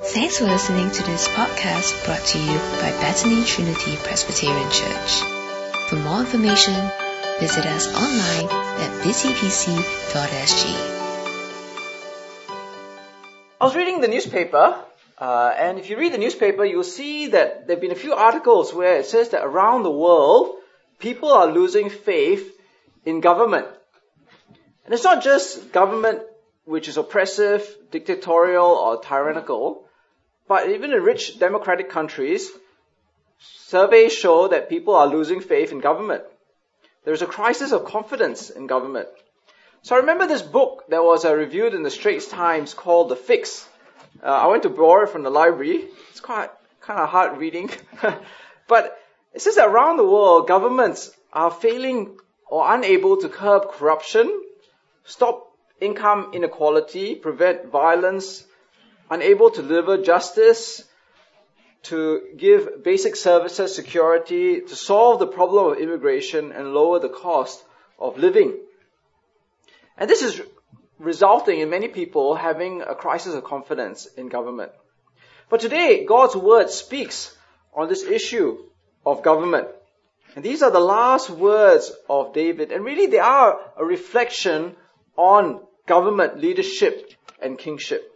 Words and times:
Thanks 0.00 0.38
for 0.38 0.44
listening 0.44 0.92
to 0.92 1.02
this 1.02 1.26
podcast 1.26 2.04
brought 2.04 2.24
to 2.26 2.38
you 2.38 2.56
by 2.80 2.92
Bethany 3.00 3.44
Trinity 3.44 3.96
Presbyterian 3.96 4.70
Church. 4.70 5.22
For 5.88 5.96
more 5.96 6.20
information, 6.20 6.74
visit 7.40 7.66
us 7.66 7.88
online 7.88 8.46
at 8.78 9.02
busypc.sg. 9.02 10.62
I 13.60 13.64
was 13.64 13.74
reading 13.74 14.00
the 14.00 14.06
newspaper, 14.06 14.78
uh, 15.18 15.54
and 15.58 15.80
if 15.80 15.90
you 15.90 15.98
read 15.98 16.12
the 16.12 16.18
newspaper, 16.18 16.64
you'll 16.64 16.84
see 16.84 17.26
that 17.26 17.66
there 17.66 17.74
have 17.74 17.80
been 17.80 17.90
a 17.90 17.96
few 17.96 18.14
articles 18.14 18.72
where 18.72 18.98
it 18.98 19.06
says 19.06 19.30
that 19.30 19.44
around 19.44 19.82
the 19.82 19.90
world, 19.90 20.58
people 21.00 21.32
are 21.32 21.48
losing 21.48 21.90
faith 21.90 22.56
in 23.04 23.20
government. 23.20 23.66
And 24.84 24.94
it's 24.94 25.02
not 25.02 25.24
just 25.24 25.72
government 25.72 26.22
which 26.64 26.86
is 26.86 26.98
oppressive, 26.98 27.66
dictatorial, 27.90 28.66
or 28.66 29.02
tyrannical, 29.02 29.87
but 30.48 30.70
even 30.70 30.92
in 30.92 31.02
rich 31.02 31.38
democratic 31.38 31.90
countries, 31.90 32.50
surveys 33.38 34.12
show 34.12 34.48
that 34.48 34.68
people 34.68 34.96
are 34.96 35.06
losing 35.06 35.40
faith 35.40 35.72
in 35.72 35.80
government. 35.80 36.24
There's 37.04 37.22
a 37.22 37.26
crisis 37.26 37.72
of 37.72 37.84
confidence 37.84 38.50
in 38.50 38.66
government. 38.66 39.08
So 39.82 39.94
I 39.94 40.00
remember 40.00 40.26
this 40.26 40.42
book 40.42 40.84
that 40.88 41.04
was 41.04 41.24
uh, 41.24 41.34
reviewed 41.34 41.74
in 41.74 41.82
the 41.82 41.90
Straits 41.90 42.26
Times 42.26 42.74
called 42.74 43.10
The 43.10 43.16
Fix. 43.16 43.68
Uh, 44.22 44.26
I 44.26 44.46
went 44.48 44.64
to 44.64 44.70
borrow 44.70 45.04
it 45.04 45.10
from 45.10 45.22
the 45.22 45.30
library. 45.30 45.84
It's 46.10 46.20
quite 46.20 46.50
kind 46.80 46.98
of 46.98 47.08
hard 47.08 47.38
reading, 47.38 47.70
but 48.68 48.98
it 49.34 49.42
says 49.42 49.56
that 49.56 49.68
around 49.68 49.98
the 49.98 50.06
world, 50.06 50.48
governments 50.48 51.10
are 51.32 51.50
failing 51.50 52.18
or 52.46 52.74
unable 52.74 53.18
to 53.18 53.28
curb 53.28 53.70
corruption, 53.70 54.42
stop 55.04 55.52
income 55.80 56.30
inequality, 56.32 57.14
prevent 57.14 57.66
violence, 57.66 58.44
unable 59.10 59.50
to 59.50 59.62
deliver 59.62 59.98
justice, 59.98 60.84
to 61.84 62.22
give 62.36 62.82
basic 62.82 63.16
services 63.16 63.74
security, 63.74 64.60
to 64.60 64.76
solve 64.76 65.18
the 65.18 65.26
problem 65.26 65.72
of 65.72 65.78
immigration 65.78 66.52
and 66.52 66.74
lower 66.74 66.98
the 66.98 67.08
cost 67.08 67.62
of 67.98 68.18
living. 68.18 68.56
And 69.96 70.08
this 70.08 70.22
is 70.22 70.40
resulting 70.98 71.60
in 71.60 71.70
many 71.70 71.88
people 71.88 72.34
having 72.34 72.82
a 72.82 72.94
crisis 72.94 73.34
of 73.34 73.44
confidence 73.44 74.06
in 74.16 74.28
government. 74.28 74.72
But 75.48 75.60
today, 75.60 76.04
God's 76.04 76.36
word 76.36 76.70
speaks 76.70 77.34
on 77.74 77.88
this 77.88 78.02
issue 78.02 78.58
of 79.06 79.22
government. 79.22 79.68
And 80.36 80.44
these 80.44 80.62
are 80.62 80.70
the 80.70 80.80
last 80.80 81.30
words 81.30 81.92
of 82.08 82.34
David. 82.34 82.70
And 82.70 82.84
really 82.84 83.06
they 83.06 83.18
are 83.18 83.58
a 83.76 83.84
reflection 83.84 84.76
on 85.16 85.60
government, 85.86 86.40
leadership, 86.40 87.12
and 87.40 87.58
kingship. 87.58 88.14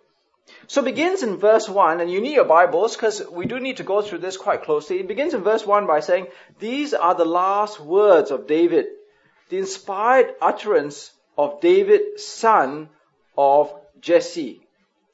So 0.67 0.81
it 0.81 0.87
begins 0.87 1.23
in 1.23 1.37
verse 1.37 1.69
1, 1.69 2.01
and 2.01 2.11
you 2.11 2.21
need 2.21 2.35
your 2.35 2.45
Bibles 2.45 2.97
because 2.97 3.23
we 3.31 3.47
do 3.47 3.61
need 3.61 3.79
to 3.79 3.83
go 3.83 4.03
through 4.03 4.19
this 4.19 4.37
quite 4.37 4.63
closely. 4.63 5.01
It 5.01 5.09
begins 5.09 5.35
in 5.35 5.43
verse 5.43 5.67
1 5.67 5.87
by 5.87 6.01
saying, 6.01 6.29
These 6.59 6.95
are 6.95 7.15
the 7.15 7.25
last 7.25 7.81
words 7.81 8.31
of 8.31 8.47
David, 8.47 8.87
the 9.49 9.59
inspired 9.59 10.35
utterance 10.41 11.13
of 11.37 11.61
David, 11.61 12.21
son 12.21 12.89
of 13.37 13.75
Jesse. 14.01 14.67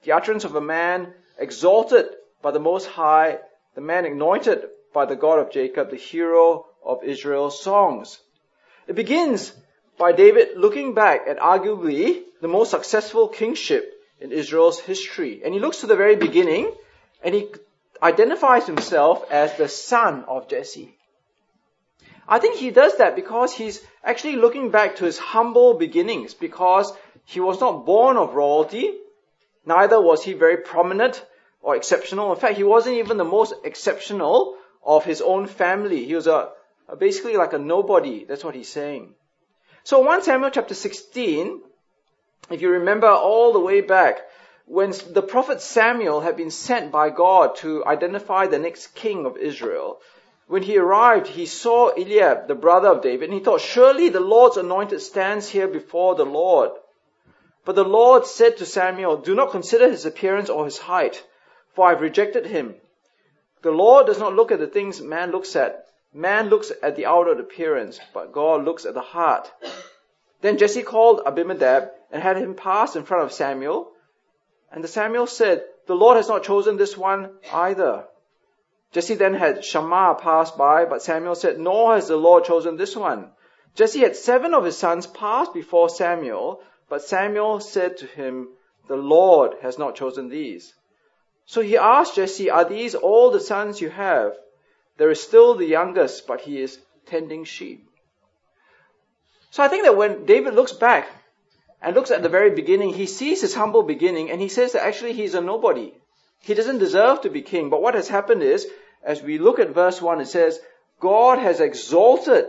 The 0.03 0.13
utterance 0.13 0.45
of 0.45 0.55
a 0.55 0.61
man 0.61 1.13
exalted 1.39 2.07
by 2.43 2.51
the 2.51 2.61
Most 2.61 2.87
High, 2.87 3.39
the 3.75 3.81
man 3.81 4.05
anointed 4.05 4.69
by 4.93 5.07
the 5.07 5.17
God 5.17 5.39
of 5.39 5.51
Jacob, 5.51 5.91
the 5.91 5.97
hero 5.97 6.67
of 6.85 7.05
Israel's 7.05 7.63
songs. 7.63 8.19
It 8.87 8.95
begins 8.95 9.53
by 9.99 10.13
David 10.13 10.57
looking 10.57 10.95
back 10.95 11.27
at 11.27 11.39
arguably 11.39 12.23
the 12.41 12.49
most 12.49 12.71
successful 12.71 13.29
kingship 13.29 13.98
in 14.21 14.33
Israel's 14.33 14.81
history. 14.81 15.43
And 15.45 15.55
he 15.55 15.61
looks 15.61 15.81
to 15.81 15.87
the 15.87 15.97
very 15.97 16.17
beginning 16.17 16.73
and 17.23 17.35
he 17.35 17.49
identifies 18.03 18.67
himself 18.67 19.25
as 19.31 19.57
the 19.57 19.69
son 19.69 20.25
of 20.29 20.49
Jesse. 20.49 20.95
I 22.29 22.39
think 22.39 22.57
he 22.57 22.71
does 22.71 22.99
that 22.99 23.17
because 23.17 23.55
he's 23.55 23.81
actually 24.05 24.37
looking 24.37 24.71
back 24.71 24.97
to 24.97 25.05
his 25.05 25.19
humble 25.19 25.75
beginnings 25.75 26.35
because 26.35 26.93
he 27.25 27.41
was 27.41 27.61
not 27.61 27.87
born 27.87 28.17
of 28.17 28.35
royalty, 28.35 28.93
neither 29.65 30.01
was 30.01 30.23
he 30.23 30.35
very 30.35 30.59
prominent 30.59 31.25
or 31.63 31.75
exceptional. 31.75 32.33
In 32.33 32.39
fact, 32.39 32.57
he 32.57 32.65
wasn't 32.65 32.97
even 32.97 33.17
the 33.17 33.25
most 33.25 33.55
exceptional 33.65 34.57
of 34.85 35.05
his 35.05 35.21
own 35.21 35.47
family. 35.47 36.05
He 36.05 36.15
was 36.15 36.27
a, 36.27 36.51
a 36.89 36.97
basically 36.97 37.37
like 37.37 37.55
a 37.55 37.59
nobody. 37.59 38.25
That's 38.25 38.45
what 38.45 38.55
he's 38.55 38.69
saying. 38.69 39.15
So 39.85 40.01
1 40.01 40.23
Samuel 40.23 40.51
chapter 40.51 40.75
16, 40.75 41.63
if 42.51 42.63
you 42.63 42.71
remember 42.71 43.09
all 43.09 43.53
the 43.53 43.61
way 43.61 43.81
back, 43.81 44.21
when 44.67 44.93
the 45.11 45.23
prophet 45.23 45.61
Samuel 45.61 46.21
had 46.21 46.37
been 46.37 46.51
sent 46.51 46.93
by 46.93 47.11
God 47.11 47.57
to 47.57 47.85
identify 47.87 48.47
the 48.47 48.59
next 48.59 48.95
king 48.95 49.27
of 49.27 49.37
Israel, 49.37 50.01
when 50.47 50.63
he 50.63 50.79
arrived, 50.79 51.27
he 51.27 51.47
saw 51.47 51.91
Eliab, 51.91 52.49
the 52.49 52.55
brother 52.55 52.89
of 52.89 53.03
David, 53.03 53.25
and 53.25 53.35
he 53.35 53.45
thought, 53.45 53.61
surely 53.61 54.09
the 54.09 54.21
Lord's 54.21 54.57
anointed 54.57 55.03
stands 55.03 55.49
here 55.49 55.69
before 55.69 56.15
the 56.15 56.25
Lord. 56.25 56.71
But 57.65 57.77
the 57.77 57.85
Lord 57.85 58.27
said 58.27 58.57
to 58.57 58.67
Samuel, 58.67 59.19
do 59.19 59.35
not 59.35 59.51
consider 59.51 59.91
his 59.91 60.07
appearance 60.07 60.49
or 60.49 60.65
his 60.65 60.79
height, 60.79 61.23
for 61.75 61.87
I 61.87 61.91
have 61.91 62.01
rejected 62.01 62.47
him. 62.47 62.77
The 63.61 63.71
Lord 63.71 64.07
does 64.07 64.19
not 64.19 64.35
look 64.35 64.51
at 64.51 64.59
the 64.59 64.67
things 64.67 65.03
man 65.03 65.33
looks 65.33 65.55
at. 65.55 65.85
Man 66.15 66.49
looks 66.49 66.73
at 66.83 66.97
the 66.97 67.07
outward 67.07 67.41
appearance, 67.41 68.01
but 68.15 68.33
God 68.33 68.65
looks 68.65 68.87
at 68.87 68.95
the 68.95 69.03
heart. 69.03 69.53
Then 70.41 70.59
Jesse 70.59 70.83
called 70.83 71.23
Abinadab 71.27 71.91
and 72.11 72.23
had 72.23 72.37
him 72.37 72.55
pass 72.55 72.97
in 72.97 73.05
front 73.05 73.25
of 73.25 73.33
Samuel. 73.33 73.93
And 74.71 74.85
the 74.85 74.89
Samuel 74.89 75.27
said, 75.27 75.65
The 75.87 75.95
Lord 75.95 76.17
has 76.17 76.29
not 76.29 76.45
chosen 76.45 76.77
this 76.77 76.97
one 76.97 77.31
either. 77.53 78.07
Jesse 78.93 79.15
then 79.15 79.35
had 79.35 79.65
Shammah 79.65 80.17
pass 80.21 80.51
by, 80.51 80.85
but 80.85 81.03
Samuel 81.03 81.35
said, 81.35 81.59
Nor 81.59 81.95
has 81.95 82.09
the 82.09 82.17
Lord 82.17 82.45
chosen 82.45 82.77
this 82.77 82.97
one. 82.97 83.33
Jesse 83.75 84.01
had 84.01 84.17
seven 84.17 84.55
of 84.55 84.65
his 84.65 84.77
sons 84.77 85.07
pass 85.07 85.49
before 85.49 85.89
Samuel, 85.89 86.63
but 86.89 87.03
Samuel 87.03 87.61
said 87.61 87.99
to 87.99 88.07
him, 88.07 88.49
The 88.87 88.97
Lord 88.97 89.57
has 89.61 89.79
not 89.79 89.95
chosen 89.95 90.29
these. 90.29 90.75
So 91.45 91.61
he 91.61 91.77
asked 91.77 92.15
Jesse, 92.15 92.51
Are 92.51 92.65
these 92.65 92.95
all 92.95 93.31
the 93.31 93.41
sons 93.41 93.81
you 93.81 93.91
have? 93.91 94.37
There 94.97 95.11
is 95.11 95.23
still 95.23 95.55
the 95.55 95.67
youngest, 95.67 96.27
but 96.27 96.41
he 96.41 96.61
is 96.61 96.79
tending 97.07 97.45
sheep. 97.45 97.88
So 99.51 99.63
I 99.63 99.69
think 99.69 99.85
that 99.85 99.97
when 99.97 100.27
David 100.27 100.55
looks 100.55 100.73
back 100.73 101.09
and 101.81 101.95
looks 101.95 102.11
at 102.11 102.23
the 102.23 102.29
very 102.29 102.51
beginning, 102.51 102.93
he 102.93 103.07
sees 103.07 103.41
his 103.41 103.55
humble 103.55 103.83
beginning 103.83 104.31
and 104.31 104.41
he 104.41 104.49
says 104.49 104.73
that 104.73 104.85
actually 104.85 105.15
he's 105.15 105.35
a 105.35 105.41
nobody. 105.41 105.95
He 106.41 106.55
doesn't 106.55 106.79
deserve 106.79 107.23
to 107.23 107.31
be 107.31 107.43
king. 107.43 107.71
But 107.71 107.83
what 107.83 107.95
has 107.95 108.09
happened 108.09 108.43
is, 108.43 108.67
as 109.03 109.23
we 109.23 109.39
look 109.39 109.59
at 109.59 109.71
verse 109.71 110.01
1, 110.01 110.21
it 110.21 110.29
says, 110.29 110.61
God 111.01 111.39
has 111.39 111.61
exalted 111.61 112.47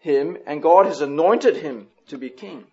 him 0.00 0.38
and 0.46 0.62
God 0.62 0.86
has 0.86 1.00
anointed 1.00 1.56
him 1.56 1.88
to 2.08 2.18
be 2.18 2.30
king. 2.30 2.64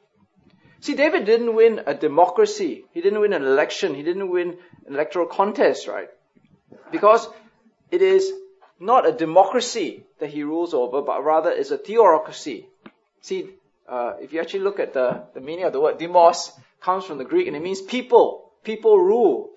See, 0.79 0.95
David 0.95 1.25
didn't 1.25 1.53
win 1.53 1.81
a 1.85 1.93
democracy. 1.93 2.85
He 2.91 3.01
didn't 3.01 3.19
win 3.19 3.33
an 3.33 3.43
election. 3.43 3.93
He 3.93 4.01
didn't 4.01 4.29
win 4.29 4.57
an 4.87 4.95
electoral 4.95 5.27
contest, 5.27 5.87
right? 5.87 6.09
Because 6.91 7.27
it 7.91 8.01
is 8.01 8.31
not 8.79 9.07
a 9.07 9.11
democracy 9.11 10.05
that 10.19 10.31
he 10.31 10.43
rules 10.43 10.73
over, 10.73 11.03
but 11.03 11.23
rather 11.23 11.51
is 11.51 11.69
a 11.69 11.77
theocracy. 11.77 12.67
See, 13.21 13.49
uh, 13.87 14.13
if 14.21 14.33
you 14.33 14.39
actually 14.39 14.61
look 14.61 14.79
at 14.79 14.93
the, 14.93 15.23
the 15.33 15.41
meaning 15.41 15.65
of 15.65 15.73
the 15.73 15.79
word 15.79 15.97
demos, 15.97 16.51
comes 16.81 17.05
from 17.05 17.17
the 17.17 17.25
Greek 17.25 17.47
and 17.47 17.55
it 17.55 17.61
means 17.61 17.81
people. 17.81 18.51
People 18.63 18.99
rule. 18.99 19.49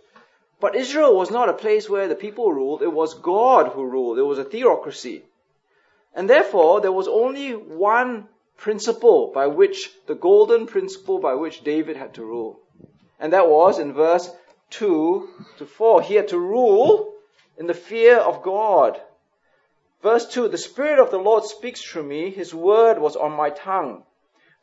But 0.61 0.77
Israel 0.77 1.17
was 1.17 1.31
not 1.31 1.49
a 1.49 1.55
place 1.55 1.89
where 1.89 2.09
the 2.09 2.15
people 2.15 2.53
ruled, 2.53 2.83
it 2.83 2.93
was 2.93 3.15
God 3.15 3.73
who 3.73 3.85
ruled. 3.85 4.19
It 4.19 4.23
was 4.23 4.39
a 4.39 4.45
theocracy. 4.45 5.23
And 6.15 6.31
therefore, 6.31 6.81
there 6.81 6.93
was 6.93 7.09
only 7.09 7.53
one 7.53 8.29
principle 8.57 9.33
by 9.35 9.47
which, 9.47 9.91
the 10.07 10.15
golden 10.15 10.67
principle 10.67 11.19
by 11.19 11.35
which 11.35 11.65
David 11.65 11.97
had 11.97 12.15
to 12.15 12.25
rule. 12.25 12.61
And 13.19 13.33
that 13.33 13.49
was 13.49 13.79
in 13.79 13.93
verse 13.93 14.31
2 14.71 15.29
to 15.59 15.67
4. 15.67 16.03
He 16.03 16.15
had 16.15 16.29
to 16.29 16.39
rule 16.39 17.15
in 17.59 17.67
the 17.67 17.75
fear 17.75 18.17
of 18.17 18.43
God. 18.43 19.01
Verse 20.05 20.27
2 20.27 20.49
The 20.49 20.59
Spirit 20.59 20.99
of 20.99 21.11
the 21.11 21.19
Lord 21.19 21.45
speaks 21.45 21.81
through 21.81 22.03
me, 22.03 22.29
His 22.29 22.55
word 22.55 22.99
was 22.99 23.17
on 23.17 23.33
my 23.33 23.49
tongue. 23.49 24.05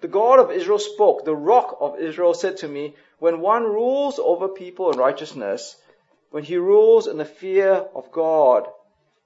The 0.01 0.07
God 0.07 0.37
of 0.37 0.51
Israel 0.51 0.77
spoke, 0.77 1.25
the 1.25 1.35
rock 1.35 1.77
of 1.81 1.99
Israel 1.99 2.35
said 2.35 2.57
to 2.57 2.67
me, 2.67 2.95
When 3.17 3.41
one 3.41 3.63
rules 3.63 4.19
over 4.19 4.47
people 4.47 4.91
in 4.91 4.99
righteousness, 4.99 5.81
when 6.29 6.43
he 6.43 6.57
rules 6.57 7.07
in 7.07 7.17
the 7.17 7.25
fear 7.25 7.73
of 7.95 8.11
God, 8.11 8.67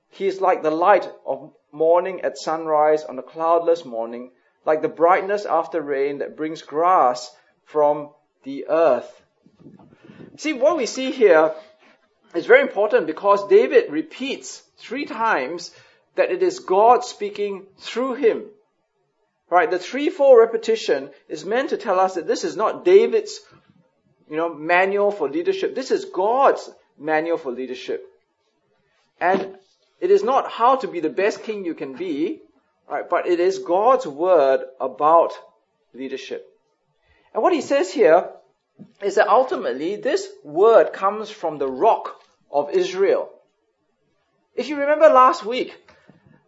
he 0.10 0.26
is 0.26 0.40
like 0.40 0.64
the 0.64 0.72
light 0.72 1.06
of 1.26 1.54
morning 1.74 2.22
at 2.22 2.38
sunrise 2.38 3.04
on 3.04 3.20
a 3.20 3.24
cloudless 3.34 3.84
morning, 3.84 4.32
like 4.64 4.82
the 4.82 4.88
brightness 4.88 5.46
after 5.46 5.82
rain 5.82 6.20
that 6.20 6.38
brings 6.38 6.62
grass 6.62 7.36
from 7.66 8.12
the 8.44 8.68
earth. 8.70 9.22
See, 10.38 10.54
what 10.54 10.78
we 10.78 10.86
see 10.86 11.12
here 11.12 11.54
is 12.34 12.46
very 12.46 12.62
important 12.62 13.06
because 13.06 13.50
David 13.50 13.92
repeats 13.92 14.64
three 14.78 15.06
times 15.06 15.76
that 16.16 16.32
it 16.32 16.42
is 16.42 16.60
God 16.60 17.04
speaking 17.04 17.66
through 17.78 18.16
him. 18.16 18.46
Right? 19.50 19.70
The 19.70 19.80
threefold 19.80 20.40
repetition 20.40 21.10
is 21.30 21.46
meant 21.46 21.70
to 21.70 21.78
tell 21.78 22.00
us 22.00 22.16
that 22.16 22.28
this 22.28 22.44
is 22.44 22.56
not 22.56 22.84
David's, 22.84 23.40
you 24.30 24.38
know, 24.38 24.54
manual 24.54 25.12
for 25.12 25.30
leadership. 25.30 25.76
This 25.76 25.92
is 25.92 26.06
God's 26.06 26.70
manual 26.98 27.38
for 27.38 27.52
leadership. 27.52 28.04
And 29.20 29.58
it 30.02 30.12
is 30.12 30.24
not 30.24 30.50
how 30.50 30.78
to 30.78 30.88
be 30.88 31.00
the 31.00 31.10
best 31.10 31.44
king 31.44 31.64
you 31.64 31.74
can 31.74 31.94
be, 31.94 32.42
right, 32.90 33.08
but 33.10 33.28
it 33.28 33.40
is 33.40 33.60
God's 33.60 34.08
word 34.08 34.62
about 34.80 35.34
leadership. 35.94 36.46
And 37.34 37.44
what 37.44 37.54
he 37.54 37.62
says 37.62 37.92
here 37.92 38.30
is 39.02 39.16
that 39.16 39.28
ultimately 39.28 39.96
this 39.96 40.28
word 40.44 40.92
comes 40.92 41.30
from 41.30 41.58
the 41.58 41.68
rock 41.68 42.20
of 42.52 42.72
Israel. 42.72 43.30
If 44.56 44.70
you 44.70 44.80
remember 44.80 45.10
last 45.10 45.46
week, 45.46 45.76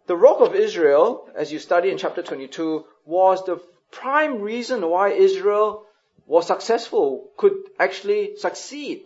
the 0.08 0.16
rock 0.16 0.40
of 0.40 0.54
Israel, 0.54 1.28
as 1.36 1.52
you 1.52 1.58
study 1.58 1.90
in 1.90 1.98
chapter 1.98 2.22
22, 2.22 2.84
was 3.04 3.44
the 3.44 3.60
prime 3.90 4.40
reason 4.40 4.88
why 4.88 5.10
Israel 5.10 5.84
was 6.26 6.46
successful, 6.46 7.30
could 7.36 7.52
actually 7.78 8.36
succeed. 8.36 9.02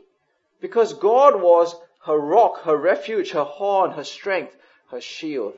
Because 0.61 0.95
God 0.95 1.43
was 1.43 1.75
her 2.05 2.17
rock, 2.17 2.63
her 2.63 2.77
refuge, 2.77 3.33
her 3.33 3.43
horn, 3.43 3.91
her 3.91 4.05
strength, 4.05 4.57
her 4.93 5.01
shield. 5.01 5.55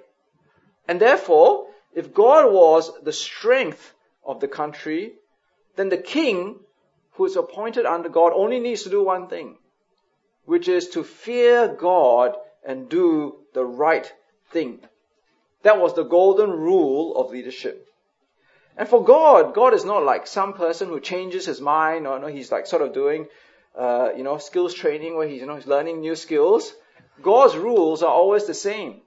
And 0.89 0.99
therefore, 0.99 1.69
if 1.95 2.15
God 2.15 2.51
was 2.51 2.91
the 3.03 3.13
strength 3.13 3.93
of 4.25 4.41
the 4.41 4.49
country, 4.49 5.13
then 5.77 5.91
the 5.91 5.99
king 5.99 6.59
who 7.13 7.27
is 7.27 7.37
appointed 7.37 7.85
under 7.85 8.09
God 8.09 8.33
only 8.35 8.61
needs 8.61 8.85
to 8.85 8.91
do 8.91 9.05
one 9.05 9.29
thing, 9.29 9.59
which 10.47 10.69
is 10.69 10.89
to 10.91 11.05
fear 11.05 11.69
God 11.69 12.35
and 12.65 12.89
do 12.89 13.37
the 13.53 13.65
right 13.65 14.11
thing. 14.51 14.81
That 15.65 15.81
was 15.81 15.95
the 15.95 16.05
golden 16.05 16.51
rule 16.51 17.17
of 17.17 17.33
leadership. 17.33 17.89
And 18.77 18.89
for 18.89 19.03
God, 19.03 19.55
God 19.55 19.73
is 19.73 19.85
not 19.85 20.05
like 20.05 20.27
some 20.27 20.53
person 20.53 20.89
who 20.89 21.01
changes 21.01 21.47
his 21.47 21.61
mind 21.61 22.07
or 22.07 22.19
no, 22.19 22.27
he's 22.27 22.53
like 22.53 22.67
sort 22.67 22.83
of 22.83 22.93
doing, 22.93 23.27
uh, 23.77 24.11
you 24.17 24.25
know, 24.25 24.39
skills 24.39 24.75
training 24.75 25.17
where 25.17 25.27
he's, 25.27 25.41
you 25.41 25.47
know, 25.47 25.57
he's 25.57 25.67
learning 25.67 26.01
new 26.01 26.17
skills. 26.17 26.73
God's 27.23 27.57
rules 27.57 28.03
are 28.03 28.13
always 28.13 28.47
the 28.47 28.55
same. 28.55 29.01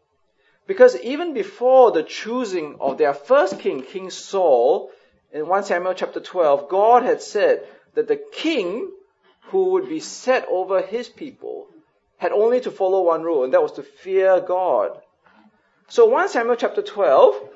Because 0.65 0.99
even 1.01 1.33
before 1.33 1.91
the 1.91 2.03
choosing 2.03 2.77
of 2.79 2.97
their 2.97 3.13
first 3.13 3.59
king, 3.59 3.83
King 3.83 4.09
Saul, 4.09 4.91
in 5.31 5.47
1 5.47 5.63
Samuel 5.63 5.93
chapter 5.93 6.19
12, 6.19 6.69
God 6.69 7.03
had 7.03 7.21
said 7.21 7.65
that 7.93 8.07
the 8.07 8.21
king 8.31 8.91
who 9.49 9.71
would 9.71 9.87
be 9.87 9.99
set 9.99 10.47
over 10.49 10.81
his 10.81 11.07
people 11.07 11.67
had 12.17 12.31
only 12.31 12.61
to 12.61 12.71
follow 12.71 13.03
one 13.03 13.21
rule, 13.21 13.43
and 13.43 13.53
that 13.53 13.61
was 13.61 13.73
to 13.73 13.83
fear 13.83 14.41
God. 14.41 14.99
So 15.89 16.05
1 16.05 16.29
Samuel 16.29 16.57
chapter 16.57 16.81
12, 16.81 17.49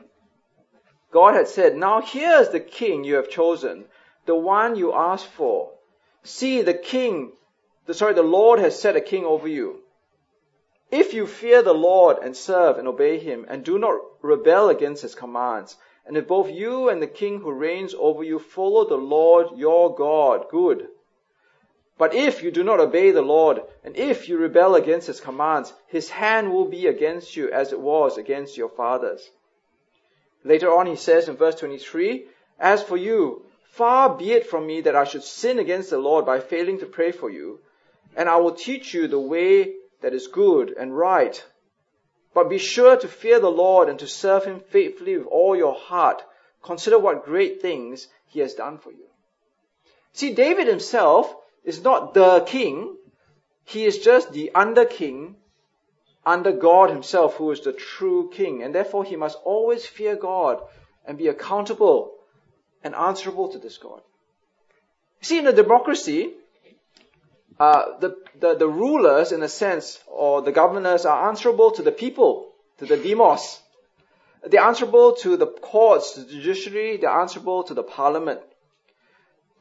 God 1.11 1.33
had 1.33 1.49
said, 1.49 1.75
Now 1.75 2.01
here 2.01 2.39
is 2.39 2.49
the 2.49 2.61
king 2.61 3.03
you 3.03 3.15
have 3.15 3.29
chosen, 3.29 3.85
the 4.25 4.35
one 4.35 4.77
you 4.77 4.93
asked 4.93 5.27
for. 5.27 5.71
See, 6.23 6.61
the 6.61 6.73
king, 6.73 7.33
the, 7.87 7.93
sorry, 7.93 8.13
the 8.13 8.23
Lord 8.23 8.59
has 8.59 8.79
set 8.79 8.95
a 8.95 9.01
king 9.01 9.25
over 9.25 9.49
you. 9.49 9.81
If 10.91 11.13
you 11.13 11.27
fear 11.27 11.61
the 11.61 11.73
Lord 11.73 12.19
and 12.19 12.35
serve 12.35 12.77
and 12.77 12.87
obey 12.87 13.19
him 13.19 13.45
and 13.49 13.65
do 13.65 13.77
not 13.77 13.99
rebel 14.21 14.69
against 14.69 15.01
his 15.01 15.15
commands, 15.15 15.75
and 16.05 16.15
if 16.15 16.27
both 16.27 16.49
you 16.49 16.87
and 16.87 17.01
the 17.01 17.07
king 17.07 17.41
who 17.41 17.51
reigns 17.51 17.93
over 17.97 18.23
you 18.23 18.39
follow 18.39 18.85
the 18.85 18.95
Lord 18.95 19.57
your 19.57 19.93
God, 19.93 20.47
good. 20.49 20.87
But 21.97 22.15
if 22.15 22.41
you 22.41 22.51
do 22.51 22.63
not 22.63 22.79
obey 22.79 23.11
the 23.11 23.21
Lord, 23.21 23.61
and 23.83 23.95
if 23.95 24.27
you 24.27 24.37
rebel 24.37 24.75
against 24.75 25.07
his 25.07 25.21
commands, 25.21 25.73
his 25.87 26.09
hand 26.09 26.51
will 26.51 26.65
be 26.65 26.87
against 26.87 27.35
you 27.35 27.51
as 27.51 27.71
it 27.71 27.79
was 27.79 28.17
against 28.17 28.57
your 28.57 28.69
fathers. 28.69 29.29
Later 30.43 30.73
on, 30.73 30.87
he 30.87 30.95
says 30.95 31.27
in 31.29 31.35
verse 31.35 31.55
23, 31.55 32.25
As 32.59 32.81
for 32.81 32.97
you, 32.97 33.45
far 33.63 34.17
be 34.17 34.31
it 34.31 34.47
from 34.47 34.65
me 34.65 34.81
that 34.81 34.95
I 34.95 35.03
should 35.03 35.23
sin 35.23 35.59
against 35.59 35.91
the 35.91 35.99
Lord 35.99 36.25
by 36.25 36.39
failing 36.39 36.79
to 36.79 36.85
pray 36.85 37.11
for 37.11 37.29
you, 37.29 37.59
and 38.15 38.27
I 38.27 38.37
will 38.37 38.53
teach 38.53 38.93
you 38.93 39.07
the 39.07 39.19
way 39.19 39.75
that 40.01 40.13
is 40.13 40.27
good 40.27 40.73
and 40.77 40.97
right. 40.97 41.43
But 42.33 42.49
be 42.49 42.57
sure 42.57 42.97
to 42.97 43.07
fear 43.07 43.39
the 43.39 43.51
Lord 43.51 43.89
and 43.89 43.99
to 43.99 44.07
serve 44.07 44.45
him 44.45 44.59
faithfully 44.59 45.17
with 45.17 45.27
all 45.27 45.55
your 45.55 45.75
heart. 45.75 46.23
Consider 46.63 46.97
what 46.97 47.25
great 47.25 47.61
things 47.61 48.07
he 48.25 48.39
has 48.39 48.53
done 48.53 48.77
for 48.77 48.91
you. 48.91 49.07
See, 50.13 50.33
David 50.33 50.67
himself 50.67 51.35
is 51.63 51.83
not 51.83 52.13
the 52.13 52.41
king. 52.41 52.95
He 53.63 53.85
is 53.85 53.99
just 53.99 54.31
the 54.33 54.51
under 54.53 54.85
king 54.85 55.35
under 56.25 56.51
God 56.51 56.89
himself 56.89 57.35
who 57.35 57.51
is 57.51 57.61
the 57.61 57.73
true 57.73 58.29
king. 58.31 58.63
And 58.63 58.75
therefore 58.75 59.03
he 59.03 59.15
must 59.15 59.37
always 59.43 59.85
fear 59.85 60.15
God 60.15 60.61
and 61.05 61.17
be 61.17 61.27
accountable 61.27 62.13
and 62.83 62.95
answerable 62.95 63.49
to 63.49 63.59
this 63.59 63.77
God. 63.77 64.01
See, 65.21 65.39
in 65.39 65.47
a 65.47 65.53
democracy, 65.53 66.33
uh, 67.59 67.99
the, 67.99 68.17
the, 68.39 68.55
the 68.55 68.67
rulers, 68.67 69.31
in 69.31 69.43
a 69.43 69.47
sense, 69.47 69.99
or 70.07 70.41
the 70.41 70.51
governors 70.51 71.05
are 71.05 71.29
answerable 71.29 71.71
to 71.71 71.83
the 71.83 71.91
people, 71.91 72.51
to 72.79 72.85
the 72.85 72.97
demos. 72.97 73.59
They're 74.43 74.63
answerable 74.63 75.13
to 75.17 75.37
the 75.37 75.45
courts, 75.45 76.13
to 76.13 76.21
the 76.21 76.33
judiciary, 76.33 76.97
they're 76.97 77.11
answerable 77.11 77.63
to 77.65 77.75
the 77.75 77.83
parliament. 77.83 78.41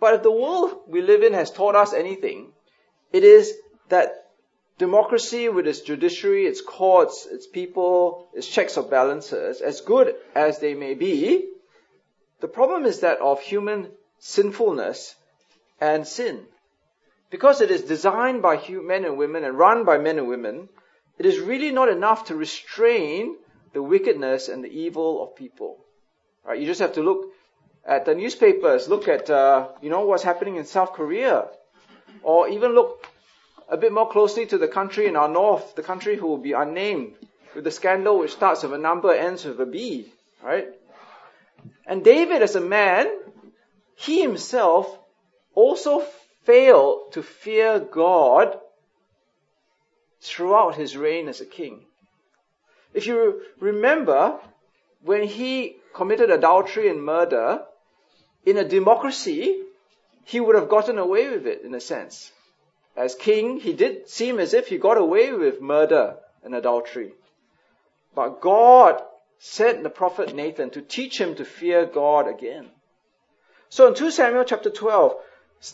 But 0.01 0.15
if 0.15 0.23
the 0.23 0.31
world 0.31 0.81
we 0.89 1.03
live 1.03 1.23
in 1.23 1.35
has 1.35 1.51
taught 1.51 1.77
us 1.77 1.93
anything, 1.93 2.53
it 3.13 3.23
is 3.23 3.53
that 3.91 4.31
democracy 4.79 5.51
with 5.51 5.67
its 5.67 5.81
judiciary, 5.81 6.47
its 6.47 6.63
courts, 6.63 7.29
its 7.31 7.47
people, 7.47 8.29
its 8.33 8.49
checks 8.49 8.79
of 8.79 8.91
balances, 8.91 9.61
as 9.61 9.83
good 9.83 10.15
as 10.35 10.59
they 10.59 10.75
may 10.75 10.95
be, 10.95 11.51
the 12.41 12.49
problem 12.49 12.87
is 12.87 13.01
that 13.01 13.21
of 13.21 13.41
human 13.41 13.91
sinfulness 14.19 15.15
and 15.81 16.07
sin. 16.07 16.47
Because 17.29 17.61
it 17.61 17.71
is 17.71 17.83
designed 17.83 18.41
by 18.41 18.57
men 18.69 19.05
and 19.05 19.19
women 19.19 19.45
and 19.45 19.59
run 19.59 19.85
by 19.85 19.99
men 19.99 20.19
and 20.19 20.29
women, 20.29 20.71
it 21.19 21.27
is 21.27 21.39
really 21.39 21.71
not 21.71 21.91
enough 21.91 22.25
to 22.27 22.35
restrain 22.35 23.37
the 23.75 23.83
wickedness 23.83 24.49
and 24.49 24.65
the 24.65 24.73
evil 24.73 25.23
of 25.23 25.37
people. 25.37 25.85
Right? 26.45 26.59
You 26.59 26.67
just 26.67 26.81
have 26.81 26.95
to 26.95 27.03
look 27.03 27.33
at 27.85 28.05
the 28.05 28.15
newspapers, 28.15 28.89
look 28.89 29.09
at 29.09 29.31
uh, 29.31 29.69
you 29.81 29.91
know 29.91 30.05
what's 30.05 30.23
happening 30.23 30.57
in 30.57 30.65
South 30.65 30.93
Korea, 30.93 31.49
or 32.23 32.49
even 32.49 32.75
look 32.75 33.07
a 33.69 33.77
bit 33.77 33.93
more 33.93 34.09
closely 34.09 34.47
to 34.47 34.59
the 34.59 34.69
country 34.69 35.07
in 35.07 35.17
our 35.17 35.29
north, 35.29 35.75
the 35.75 35.83
country 35.83 36.17
who 36.17 36.27
will 36.27 36.39
be 36.39 36.53
unnamed, 36.53 37.15
with 37.55 37.65
the 37.65 37.71
scandal 37.71 38.19
which 38.19 38.33
starts 38.33 38.63
with 38.63 38.73
a 38.73 38.79
number 38.79 39.13
ends 39.13 39.45
with 39.45 39.61
a 39.61 39.67
B, 39.67 40.13
right? 40.43 40.69
And 41.87 42.05
David, 42.05 42.43
as 42.43 42.57
a 42.57 42.61
man, 42.61 43.11
he 43.97 44.21
himself 44.21 44.99
also 45.55 46.05
failed 46.45 47.13
to 47.13 47.23
fear 47.23 47.79
God 47.79 48.59
throughout 50.21 50.75
his 50.75 50.97
reign 50.97 51.29
as 51.29 51.41
a 51.41 51.47
king. 51.47 51.81
If 52.93 53.07
you 53.07 53.43
remember, 53.59 54.39
when 55.03 55.23
he 55.23 55.77
committed 55.95 56.31
adultery 56.31 56.89
and 56.89 57.03
murder, 57.03 57.63
in 58.45 58.57
a 58.57 58.65
democracy, 58.65 59.63
he 60.25 60.41
would 60.41 60.55
have 60.55 60.69
gotten 60.69 60.99
away 60.99 61.29
with 61.29 61.47
it 61.47 61.63
in 61.63 61.75
a 61.75 61.81
sense. 61.81 62.33
As 62.97 63.15
king, 63.15 63.61
he 63.61 63.73
did 63.73 64.09
seem 64.09 64.39
as 64.39 64.55
if 64.55 64.69
he 64.69 64.79
got 64.79 64.99
away 64.99 65.33
with 65.33 65.61
murder 65.61 66.17
and 66.43 66.55
adultery. 66.55 67.13
But 68.15 68.41
God 68.41 69.03
sent 69.39 69.83
the 69.83 69.91
prophet 69.91 70.35
Nathan 70.35 70.71
to 70.71 70.83
teach 70.83 71.19
him 71.21 71.35
to 71.37 71.45
fear 71.45 71.87
God 71.87 72.29
again. 72.29 72.71
So 73.69 73.87
in 73.87 73.95
2 73.95 74.11
Samuel 74.11 74.45
chapter 74.45 74.71
12, 74.71 75.15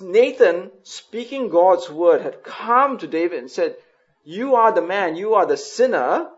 Nathan, 0.00 0.70
speaking 0.82 1.48
God's 1.48 1.88
word, 1.88 2.20
had 2.20 2.42
come 2.42 2.98
to 2.98 3.06
David 3.06 3.38
and 3.38 3.50
said, 3.50 3.76
You 4.24 4.56
are 4.56 4.72
the 4.72 4.82
man, 4.82 5.16
you 5.16 5.34
are 5.34 5.46
the 5.46 5.56
sinner, 5.56 6.28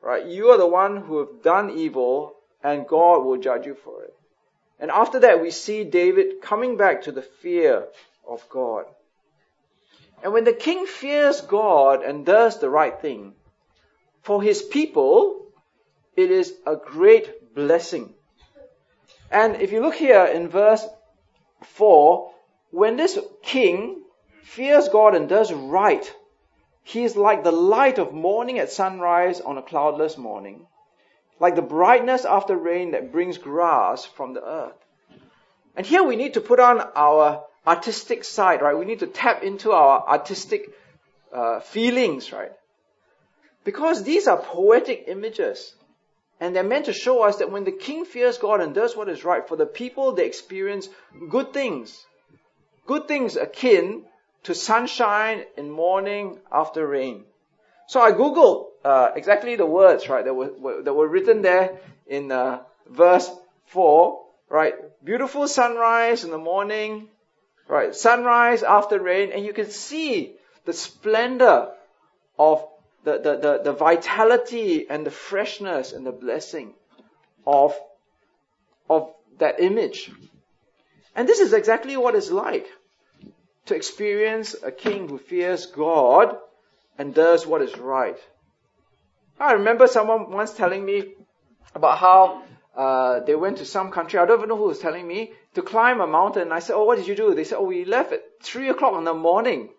right? 0.00 0.24
You 0.24 0.48
are 0.48 0.58
the 0.58 0.66
one 0.66 0.96
who 0.96 1.18
have 1.18 1.42
done 1.42 1.70
evil, 1.70 2.36
and 2.62 2.88
God 2.88 3.24
will 3.24 3.36
judge 3.36 3.66
you 3.66 3.74
for 3.74 4.02
it. 4.02 4.14
And 4.80 4.90
after 4.90 5.20
that, 5.20 5.42
we 5.42 5.50
see 5.50 5.84
David 5.84 6.40
coming 6.40 6.76
back 6.76 7.02
to 7.02 7.12
the 7.12 7.22
fear 7.22 7.86
of 8.26 8.48
God. 8.48 8.86
And 10.22 10.32
when 10.32 10.44
the 10.44 10.52
king 10.52 10.86
fears 10.86 11.40
God 11.42 12.02
and 12.02 12.26
does 12.26 12.58
the 12.58 12.70
right 12.70 12.98
thing, 12.98 13.34
for 14.22 14.42
his 14.42 14.62
people, 14.62 15.46
it 16.16 16.30
is 16.30 16.52
a 16.66 16.76
great 16.76 17.54
blessing. 17.54 18.14
And 19.30 19.56
if 19.56 19.72
you 19.72 19.80
look 19.80 19.94
here 19.94 20.24
in 20.24 20.48
verse 20.48 20.84
4, 21.62 22.32
when 22.70 22.96
this 22.96 23.18
king 23.42 24.02
fears 24.42 24.88
God 24.88 25.14
and 25.14 25.28
does 25.28 25.52
right, 25.52 26.12
he 26.82 27.04
is 27.04 27.16
like 27.16 27.44
the 27.44 27.52
light 27.52 27.98
of 27.98 28.12
morning 28.12 28.58
at 28.58 28.70
sunrise 28.70 29.40
on 29.40 29.58
a 29.58 29.62
cloudless 29.62 30.16
morning, 30.18 30.66
like 31.40 31.56
the 31.56 31.62
brightness 31.62 32.24
after 32.24 32.56
rain 32.56 32.92
that 32.92 33.10
brings 33.10 33.38
grass 33.38 34.04
from 34.04 34.34
the 34.34 34.44
earth. 34.44 34.76
And 35.74 35.84
here 35.84 36.04
we 36.04 36.16
need 36.16 36.34
to 36.34 36.40
put 36.40 36.60
on 36.60 36.80
our 36.94 37.44
artistic 37.66 38.24
side, 38.24 38.62
right? 38.62 38.78
We 38.78 38.84
need 38.84 39.00
to 39.00 39.06
tap 39.06 39.42
into 39.42 39.72
our 39.72 40.06
artistic 40.06 40.68
uh, 41.32 41.60
feelings, 41.60 42.32
right? 42.32 42.52
Because 43.64 44.04
these 44.04 44.28
are 44.28 44.36
poetic 44.36 45.04
images. 45.08 45.74
And 46.38 46.54
they're 46.54 46.62
meant 46.62 46.86
to 46.86 46.92
show 46.92 47.22
us 47.22 47.36
that 47.36 47.50
when 47.50 47.64
the 47.64 47.72
king 47.72 48.04
fears 48.04 48.38
God 48.38 48.60
and 48.60 48.74
does 48.74 48.96
what 48.96 49.08
is 49.08 49.24
right 49.24 49.46
for 49.46 49.56
the 49.56 49.66
people, 49.66 50.12
they 50.12 50.26
experience 50.26 50.88
good 51.28 51.52
things 51.52 52.06
good 52.90 53.06
things 53.06 53.36
akin 53.36 54.04
to 54.42 54.52
sunshine 54.52 55.44
in 55.56 55.70
morning 55.70 56.40
after 56.50 56.84
rain. 56.84 57.24
So 57.90 58.00
I 58.00 58.12
googled 58.12 58.66
uh, 58.84 59.10
exactly 59.16 59.56
the 59.56 59.66
words, 59.66 60.08
right, 60.08 60.24
that 60.24 60.32
were, 60.32 60.82
that 60.84 60.94
were 60.94 61.08
written 61.08 61.42
there 61.42 61.80
in 62.06 62.30
uh, 62.30 62.60
verse 62.88 63.28
4, 63.66 64.26
right? 64.48 64.74
Beautiful 65.04 65.48
sunrise 65.48 66.22
in 66.22 66.30
the 66.30 66.38
morning, 66.38 67.08
right? 67.66 67.92
Sunrise 67.92 68.62
after 68.62 69.00
rain, 69.00 69.32
and 69.32 69.44
you 69.44 69.52
can 69.52 69.68
see 69.70 70.36
the 70.66 70.72
splendor 70.72 71.72
of 72.38 72.64
the, 73.02 73.18
the, 73.18 73.36
the, 73.36 73.60
the 73.64 73.72
vitality 73.72 74.88
and 74.88 75.04
the 75.04 75.10
freshness 75.10 75.90
and 75.90 76.06
the 76.06 76.12
blessing 76.12 76.74
of, 77.44 77.76
of 78.88 79.12
that 79.38 79.58
image. 79.58 80.12
And 81.16 81.28
this 81.28 81.40
is 81.40 81.52
exactly 81.52 81.96
what 81.96 82.14
it's 82.14 82.30
like 82.30 82.68
to 83.66 83.74
experience 83.74 84.54
a 84.62 84.70
king 84.70 85.08
who 85.08 85.18
fears 85.18 85.66
God 85.66 86.36
and 87.00 87.14
does 87.14 87.46
what 87.46 87.62
is 87.62 87.78
right. 87.78 88.18
I 89.38 89.52
remember 89.52 89.86
someone 89.86 90.30
once 90.30 90.52
telling 90.52 90.84
me 90.84 91.14
about 91.74 91.96
how 91.96 92.42
uh, 92.76 93.20
they 93.20 93.34
went 93.34 93.56
to 93.56 93.64
some 93.64 93.90
country, 93.90 94.18
I 94.18 94.26
don't 94.26 94.38
even 94.40 94.50
know 94.50 94.58
who 94.58 94.64
was 94.64 94.80
telling 94.80 95.08
me, 95.08 95.32
to 95.54 95.62
climb 95.62 96.02
a 96.02 96.06
mountain. 96.06 96.52
I 96.52 96.58
said, 96.58 96.74
Oh, 96.74 96.84
what 96.84 96.98
did 96.98 97.08
you 97.08 97.16
do? 97.16 97.34
They 97.34 97.44
said, 97.44 97.56
Oh, 97.56 97.64
we 97.64 97.86
left 97.86 98.12
at 98.12 98.22
3 98.42 98.68
o'clock 98.68 98.98
in 98.98 99.04
the 99.04 99.14
morning. 99.14 99.70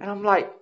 And 0.00 0.10
I'm 0.10 0.22
like, 0.22 0.52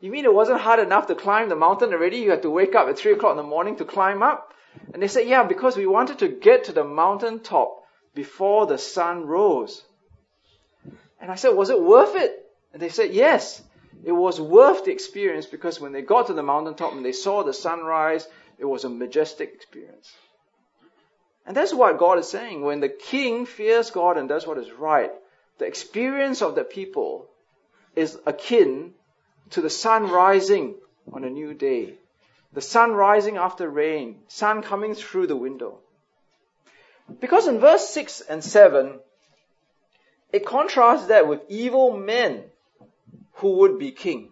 You 0.00 0.10
mean 0.10 0.24
it 0.24 0.34
wasn't 0.34 0.60
hard 0.60 0.80
enough 0.80 1.06
to 1.06 1.14
climb 1.14 1.48
the 1.48 1.62
mountain 1.66 1.92
already? 1.92 2.16
You 2.16 2.30
had 2.30 2.42
to 2.42 2.50
wake 2.50 2.74
up 2.74 2.88
at 2.88 2.98
3 2.98 3.12
o'clock 3.12 3.30
in 3.30 3.36
the 3.36 3.52
morning 3.54 3.76
to 3.76 3.84
climb 3.84 4.24
up? 4.24 4.52
And 4.92 5.00
they 5.00 5.06
said, 5.06 5.28
Yeah, 5.28 5.44
because 5.44 5.76
we 5.76 5.86
wanted 5.86 6.18
to 6.18 6.28
get 6.48 6.64
to 6.64 6.72
the 6.72 6.82
mountain 6.82 7.38
top 7.38 7.84
before 8.12 8.66
the 8.66 8.76
sun 8.76 9.24
rose. 9.24 9.84
And 11.20 11.30
I 11.30 11.36
said, 11.36 11.50
Was 11.50 11.70
it 11.70 11.80
worth 11.80 12.16
it? 12.16 12.44
And 12.72 12.82
they 12.82 12.88
said, 12.88 13.12
Yes. 13.12 13.62
It 14.02 14.12
was 14.12 14.40
worth 14.40 14.84
the 14.84 14.92
experience 14.92 15.46
because 15.46 15.80
when 15.80 15.92
they 15.92 16.02
got 16.02 16.26
to 16.26 16.34
the 16.34 16.42
mountaintop 16.42 16.92
and 16.92 17.04
they 17.04 17.12
saw 17.12 17.42
the 17.42 17.52
sunrise, 17.52 18.26
it 18.58 18.64
was 18.64 18.84
a 18.84 18.88
majestic 18.88 19.52
experience. 19.54 20.12
And 21.46 21.56
that's 21.56 21.74
what 21.74 21.98
God 21.98 22.18
is 22.18 22.28
saying. 22.28 22.62
When 22.62 22.80
the 22.80 22.88
king 22.88 23.46
fears 23.46 23.90
God 23.90 24.16
and 24.16 24.28
does 24.28 24.46
what 24.46 24.58
is 24.58 24.70
right, 24.72 25.12
the 25.58 25.66
experience 25.66 26.42
of 26.42 26.54
the 26.54 26.64
people 26.64 27.28
is 27.94 28.18
akin 28.26 28.94
to 29.50 29.60
the 29.60 29.70
sun 29.70 30.10
rising 30.10 30.74
on 31.12 31.24
a 31.24 31.30
new 31.30 31.54
day. 31.54 31.94
The 32.52 32.60
sun 32.60 32.92
rising 32.92 33.36
after 33.36 33.68
rain, 33.68 34.20
sun 34.28 34.62
coming 34.62 34.94
through 34.94 35.26
the 35.26 35.36
window. 35.36 35.80
Because 37.20 37.46
in 37.46 37.60
verse 37.60 37.88
6 37.90 38.22
and 38.22 38.42
7, 38.42 38.98
it 40.32 40.46
contrasts 40.46 41.06
that 41.06 41.28
with 41.28 41.42
evil 41.48 41.96
men 41.96 42.44
who 43.34 43.58
would 43.58 43.78
be 43.78 43.90
king. 43.90 44.30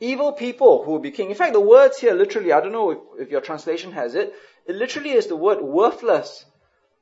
Evil 0.00 0.32
people 0.32 0.84
who 0.84 0.92
would 0.92 1.02
be 1.02 1.10
king. 1.10 1.30
In 1.30 1.36
fact, 1.36 1.52
the 1.52 1.60
words 1.60 1.98
here 1.98 2.14
literally, 2.14 2.52
I 2.52 2.60
don't 2.60 2.72
know 2.72 2.90
if, 2.90 2.98
if 3.18 3.30
your 3.30 3.40
translation 3.40 3.92
has 3.92 4.14
it, 4.14 4.32
it 4.66 4.76
literally 4.76 5.10
is 5.10 5.26
the 5.26 5.36
word 5.36 5.60
worthless. 5.60 6.44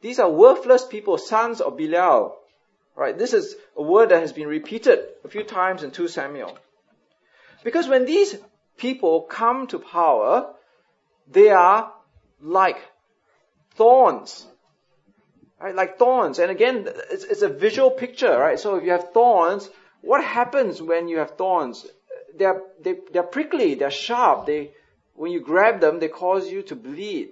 These 0.01 0.19
are 0.19 0.31
worthless 0.31 0.87
people, 0.87 1.19
sons 1.19 1.61
of 1.61 1.77
Belial. 1.77 2.37
Right? 2.95 3.19
This 3.19 3.35
is 3.35 3.55
a 3.77 3.83
word 3.83 4.09
that 4.09 4.21
has 4.21 4.33
been 4.33 4.49
repeated 4.49 5.01
a 5.25 5.29
few 5.29 5.43
times 5.43 5.83
in 5.83 5.91
2 5.91 6.09
Samuel. 6.09 6.57
Because 7.63 7.89
when 7.89 8.07
these 8.07 8.37
people 8.79 9.23
come 9.23 9.67
to 9.67 9.79
power, 9.79 10.55
they 11.31 11.51
are 11.51 11.93
like 12.41 12.79
thorns. 13.75 14.47
Right? 15.61 15.75
Like 15.75 15.99
thorns. 15.99 16.39
And 16.39 16.51
again, 16.51 16.89
it's, 17.11 17.25
it's 17.25 17.43
a 17.43 17.49
visual 17.49 17.91
picture, 17.91 18.39
right? 18.39 18.59
So 18.59 18.77
if 18.77 18.85
you 18.85 18.93
have 18.93 19.13
thorns, 19.13 19.69
what 20.03 20.23
happens 20.23 20.81
when 20.81 21.09
you 21.09 21.19
have 21.19 21.37
thorns? 21.37 21.87
They're, 22.37 22.63
they, 22.83 22.97
they're 23.13 23.23
prickly, 23.23 23.75
they're 23.75 23.91
sharp, 23.91 24.47
they, 24.47 24.71
when 25.15 25.33
you 25.33 25.41
grab 25.41 25.81
them, 25.81 25.99
they 25.99 26.09
cause 26.09 26.51
you 26.51 26.63
to 26.63 26.77
bleed. 26.77 27.31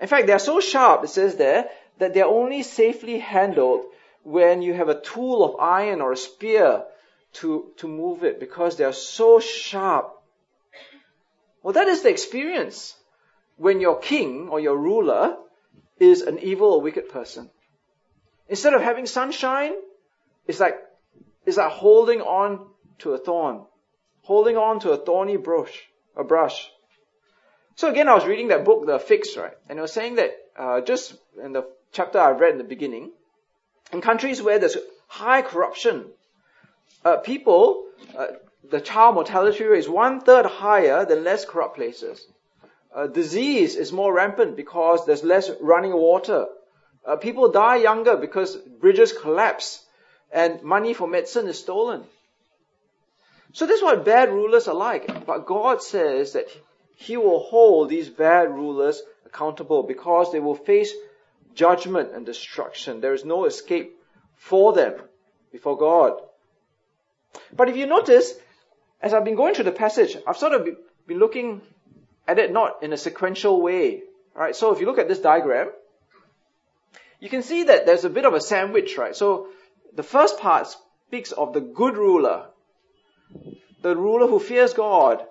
In 0.00 0.08
fact, 0.08 0.26
they're 0.26 0.38
so 0.38 0.60
sharp, 0.60 1.04
it 1.04 1.10
says 1.10 1.36
there, 1.36 1.68
that 1.98 2.14
they're 2.14 2.26
only 2.26 2.62
safely 2.62 3.18
handled 3.18 3.84
when 4.24 4.62
you 4.62 4.74
have 4.74 4.88
a 4.88 5.00
tool 5.00 5.44
of 5.44 5.60
iron 5.60 6.00
or 6.00 6.12
a 6.12 6.16
spear 6.16 6.82
to, 7.34 7.70
to 7.76 7.88
move 7.88 8.24
it 8.24 8.40
because 8.40 8.76
they 8.76 8.84
are 8.84 8.92
so 8.92 9.40
sharp. 9.40 10.12
Well, 11.62 11.74
that 11.74 11.88
is 11.88 12.02
the 12.02 12.10
experience 12.10 12.96
when 13.56 13.80
your 13.80 13.98
king 13.98 14.48
or 14.48 14.58
your 14.58 14.76
ruler 14.76 15.36
is 15.98 16.22
an 16.22 16.38
evil 16.40 16.72
or 16.72 16.80
wicked 16.80 17.08
person. 17.08 17.50
Instead 18.48 18.74
of 18.74 18.82
having 18.82 19.06
sunshine, 19.06 19.72
it's 20.46 20.60
like, 20.60 20.76
it's 21.44 21.56
like 21.56 21.70
holding 21.70 22.20
on 22.20 22.66
to 23.00 23.12
a 23.12 23.18
thorn, 23.18 23.62
holding 24.22 24.56
on 24.56 24.80
to 24.80 24.92
a 24.92 24.96
thorny 24.96 25.36
brush, 25.36 25.88
a 26.16 26.24
brush. 26.24 26.70
So 27.76 27.90
again, 27.90 28.08
I 28.08 28.14
was 28.14 28.26
reading 28.26 28.48
that 28.48 28.64
book, 28.64 28.86
The 28.86 28.98
Fix, 28.98 29.36
right? 29.36 29.54
And 29.68 29.78
it 29.78 29.82
was 29.82 29.92
saying 29.92 30.16
that, 30.16 30.30
uh, 30.56 30.80
just 30.82 31.14
in 31.42 31.52
the 31.52 31.66
chapter 31.92 32.18
I 32.18 32.30
read 32.30 32.52
in 32.52 32.58
the 32.58 32.64
beginning, 32.64 33.12
in 33.92 34.00
countries 34.00 34.42
where 34.42 34.58
there's 34.58 34.76
high 35.06 35.42
corruption, 35.42 36.06
uh, 37.04 37.16
people, 37.18 37.86
uh, 38.16 38.26
the 38.70 38.80
child 38.80 39.14
mortality 39.14 39.64
rate 39.64 39.78
is 39.78 39.88
one 39.88 40.20
third 40.20 40.46
higher 40.46 41.04
than 41.04 41.24
less 41.24 41.44
corrupt 41.44 41.76
places. 41.76 42.26
Uh, 42.94 43.06
disease 43.06 43.74
is 43.74 43.92
more 43.92 44.12
rampant 44.12 44.54
because 44.54 45.06
there's 45.06 45.24
less 45.24 45.50
running 45.60 45.92
water. 45.92 46.46
Uh, 47.04 47.16
people 47.16 47.50
die 47.50 47.76
younger 47.76 48.16
because 48.16 48.54
bridges 48.54 49.12
collapse 49.12 49.84
and 50.32 50.62
money 50.62 50.94
for 50.94 51.06
medicine 51.06 51.46
is 51.46 51.58
stolen. 51.58 52.04
So 53.52 53.66
this 53.66 53.78
is 53.78 53.82
what 53.82 54.04
bad 54.04 54.30
rulers 54.30 54.66
are 54.66 54.74
like. 54.74 55.26
But 55.26 55.46
God 55.46 55.82
says 55.82 56.32
that 56.32 56.46
He 56.96 57.16
will 57.16 57.40
hold 57.40 57.90
these 57.90 58.08
bad 58.08 58.50
rulers 58.50 59.02
accountable 59.26 59.82
because 59.82 60.32
they 60.32 60.40
will 60.40 60.54
face 60.54 60.92
judgment 61.54 62.12
and 62.12 62.24
destruction. 62.24 63.00
There 63.00 63.14
is 63.14 63.24
no 63.24 63.44
escape 63.44 63.94
for 64.36 64.72
them 64.72 64.94
before 65.52 65.76
God. 65.76 66.20
But 67.54 67.68
if 67.68 67.76
you 67.76 67.86
notice, 67.86 68.32
as 69.00 69.12
I've 69.12 69.24
been 69.24 69.36
going 69.36 69.54
through 69.54 69.64
the 69.64 69.72
passage, 69.72 70.16
I've 70.26 70.38
sort 70.38 70.54
of 70.54 70.68
been 71.06 71.18
looking 71.18 71.60
at 72.26 72.38
it 72.38 72.52
not 72.52 72.82
in 72.82 72.92
a 72.92 72.96
sequential 72.96 73.60
way. 73.60 74.02
Right? 74.34 74.56
So 74.56 74.72
if 74.72 74.80
you 74.80 74.86
look 74.86 74.98
at 74.98 75.08
this 75.08 75.18
diagram, 75.18 75.70
you 77.20 77.28
can 77.28 77.42
see 77.42 77.64
that 77.64 77.84
there's 77.84 78.04
a 78.04 78.10
bit 78.10 78.24
of 78.24 78.32
a 78.32 78.40
sandwich, 78.40 78.96
right? 78.96 79.14
So 79.14 79.48
the 79.94 80.02
first 80.02 80.38
part 80.38 80.68
speaks 81.06 81.32
of 81.32 81.52
the 81.52 81.60
good 81.60 81.96
ruler, 81.96 82.46
the 83.82 83.96
ruler 83.96 84.26
who 84.26 84.38
fears 84.38 84.72
God. 84.72 85.24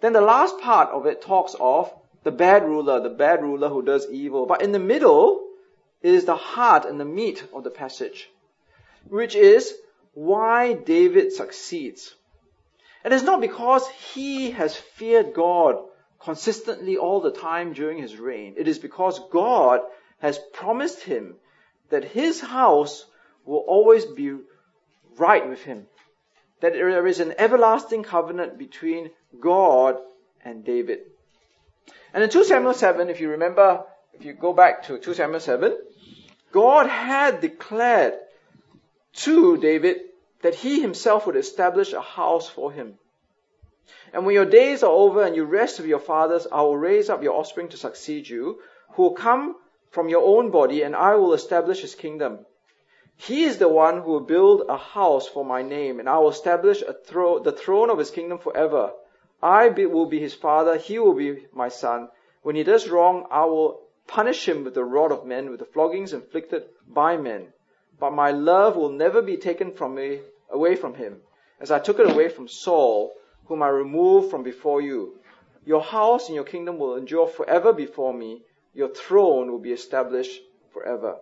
Then 0.00 0.12
the 0.12 0.20
last 0.20 0.58
part 0.60 0.90
of 0.90 1.06
it 1.06 1.22
talks 1.22 1.54
of 1.60 1.92
the 2.22 2.30
bad 2.30 2.64
ruler, 2.64 3.00
the 3.00 3.10
bad 3.10 3.42
ruler 3.42 3.68
who 3.68 3.82
does 3.82 4.06
evil. 4.10 4.46
But 4.46 4.62
in 4.62 4.72
the 4.72 4.78
middle 4.78 5.46
is 6.02 6.24
the 6.24 6.36
heart 6.36 6.84
and 6.84 6.98
the 6.98 7.04
meat 7.04 7.44
of 7.52 7.64
the 7.64 7.70
passage, 7.70 8.30
which 9.08 9.34
is 9.34 9.74
why 10.14 10.74
David 10.74 11.32
succeeds. 11.32 12.14
And 13.04 13.14
it's 13.14 13.24
not 13.24 13.40
because 13.40 13.88
he 13.88 14.50
has 14.50 14.76
feared 14.76 15.32
God 15.32 15.76
consistently 16.20 16.98
all 16.98 17.20
the 17.20 17.30
time 17.30 17.72
during 17.72 17.98
his 17.98 18.16
reign. 18.16 18.54
It 18.58 18.68
is 18.68 18.78
because 18.78 19.18
God 19.30 19.80
has 20.18 20.38
promised 20.52 21.02
him 21.02 21.36
that 21.88 22.04
his 22.04 22.40
house 22.40 23.06
will 23.44 23.64
always 23.66 24.04
be 24.04 24.36
right 25.16 25.48
with 25.48 25.62
him. 25.62 25.86
That 26.60 26.74
there 26.74 27.06
is 27.06 27.20
an 27.20 27.34
everlasting 27.38 28.02
covenant 28.02 28.58
between 28.58 29.10
God 29.40 29.98
and 30.44 30.64
David. 30.64 31.00
And 32.12 32.22
in 32.22 32.30
2 32.30 32.44
Samuel 32.44 32.74
7, 32.74 33.08
if 33.08 33.20
you 33.20 33.30
remember, 33.30 33.84
if 34.14 34.24
you 34.24 34.32
go 34.32 34.52
back 34.52 34.84
to 34.84 34.98
2 34.98 35.14
Samuel 35.14 35.40
7, 35.40 35.76
God 36.52 36.88
had 36.88 37.40
declared 37.40 38.14
to 39.14 39.56
David 39.56 40.00
that 40.42 40.54
he 40.54 40.80
himself 40.80 41.26
would 41.26 41.36
establish 41.36 41.92
a 41.92 42.00
house 42.00 42.48
for 42.48 42.72
him. 42.72 42.94
And 44.12 44.26
when 44.26 44.34
your 44.34 44.44
days 44.44 44.82
are 44.82 44.90
over 44.90 45.22
and 45.22 45.36
you 45.36 45.44
rest 45.44 45.78
with 45.78 45.88
your 45.88 46.00
fathers, 46.00 46.46
I 46.50 46.62
will 46.62 46.76
raise 46.76 47.10
up 47.10 47.22
your 47.22 47.34
offspring 47.34 47.68
to 47.68 47.76
succeed 47.76 48.28
you, 48.28 48.60
who 48.92 49.02
will 49.02 49.14
come 49.14 49.56
from 49.90 50.08
your 50.08 50.24
own 50.24 50.50
body, 50.50 50.82
and 50.82 50.96
I 50.96 51.14
will 51.16 51.34
establish 51.34 51.80
his 51.80 51.94
kingdom. 51.94 52.40
He 53.22 53.44
is 53.44 53.58
the 53.58 53.68
one 53.68 54.00
who 54.00 54.12
will 54.12 54.20
build 54.20 54.62
a 54.66 54.78
house 54.78 55.28
for 55.28 55.44
my 55.44 55.60
name, 55.60 56.00
and 56.00 56.08
I 56.08 56.16
will 56.16 56.30
establish 56.30 56.82
thro- 57.04 57.38
the 57.38 57.52
throne 57.52 57.90
of 57.90 57.98
his 57.98 58.10
kingdom 58.10 58.38
forever. 58.38 58.94
I 59.42 59.68
be, 59.68 59.84
will 59.84 60.06
be 60.06 60.18
his 60.18 60.32
father, 60.32 60.78
he 60.78 60.98
will 60.98 61.12
be 61.12 61.46
my 61.52 61.68
son. 61.68 62.08
When 62.40 62.56
he 62.56 62.62
does 62.62 62.88
wrong, 62.88 63.26
I 63.30 63.44
will 63.44 63.82
punish 64.06 64.48
him 64.48 64.64
with 64.64 64.72
the 64.72 64.86
rod 64.86 65.12
of 65.12 65.26
men, 65.26 65.50
with 65.50 65.58
the 65.58 65.66
floggings 65.66 66.14
inflicted 66.14 66.70
by 66.88 67.18
men. 67.18 67.52
But 67.98 68.14
my 68.14 68.30
love 68.30 68.74
will 68.74 68.88
never 68.88 69.20
be 69.20 69.36
taken 69.36 69.72
from 69.72 69.96
me, 69.96 70.22
away 70.48 70.74
from 70.74 70.94
him, 70.94 71.20
as 71.60 71.70
I 71.70 71.78
took 71.78 71.98
it 71.98 72.10
away 72.10 72.30
from 72.30 72.48
Saul, 72.48 73.12
whom 73.48 73.62
I 73.62 73.68
removed 73.68 74.30
from 74.30 74.42
before 74.42 74.80
you. 74.80 75.18
Your 75.66 75.82
house 75.82 76.28
and 76.28 76.34
your 76.34 76.44
kingdom 76.44 76.78
will 76.78 76.96
endure 76.96 77.26
forever 77.26 77.74
before 77.74 78.14
me. 78.14 78.44
Your 78.72 78.88
throne 78.88 79.52
will 79.52 79.58
be 79.58 79.72
established 79.72 80.40
forever. 80.72 81.18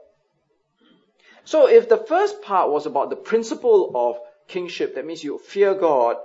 So 1.48 1.66
if 1.66 1.88
the 1.88 1.96
first 1.96 2.42
part 2.42 2.70
was 2.70 2.84
about 2.84 3.08
the 3.08 3.16
principle 3.16 3.92
of 3.94 4.20
kingship, 4.48 4.96
that 4.96 5.06
means 5.06 5.24
you 5.24 5.38
fear 5.38 5.72
God, 5.72 6.16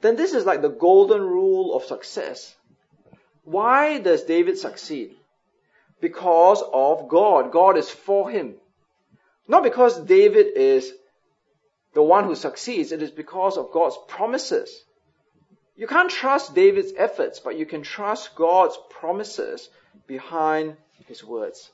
then 0.00 0.16
this 0.16 0.34
is 0.34 0.44
like 0.44 0.62
the 0.62 0.68
golden 0.86 1.20
rule 1.22 1.76
of 1.76 1.84
success. 1.84 2.56
Why 3.44 4.00
does 4.00 4.24
David 4.24 4.58
succeed? 4.58 5.14
Because 6.00 6.60
of 6.72 7.06
God. 7.06 7.52
God 7.52 7.78
is 7.78 7.88
for 7.88 8.28
him. 8.28 8.56
Not 9.46 9.62
because 9.62 9.96
David 10.06 10.48
is 10.56 10.92
the 11.92 12.02
one 12.02 12.24
who 12.24 12.34
succeeds, 12.34 12.90
it 12.90 13.00
is 13.00 13.12
because 13.12 13.56
of 13.56 13.70
God's 13.70 13.96
promises. 14.08 14.84
You 15.76 15.86
can't 15.86 16.10
trust 16.10 16.52
David's 16.52 16.92
efforts, 16.96 17.38
but 17.38 17.56
you 17.56 17.64
can 17.64 17.82
trust 17.82 18.34
God's 18.34 18.76
promises 18.90 19.68
behind 20.08 20.76
his 21.06 21.22
words. 21.22 21.70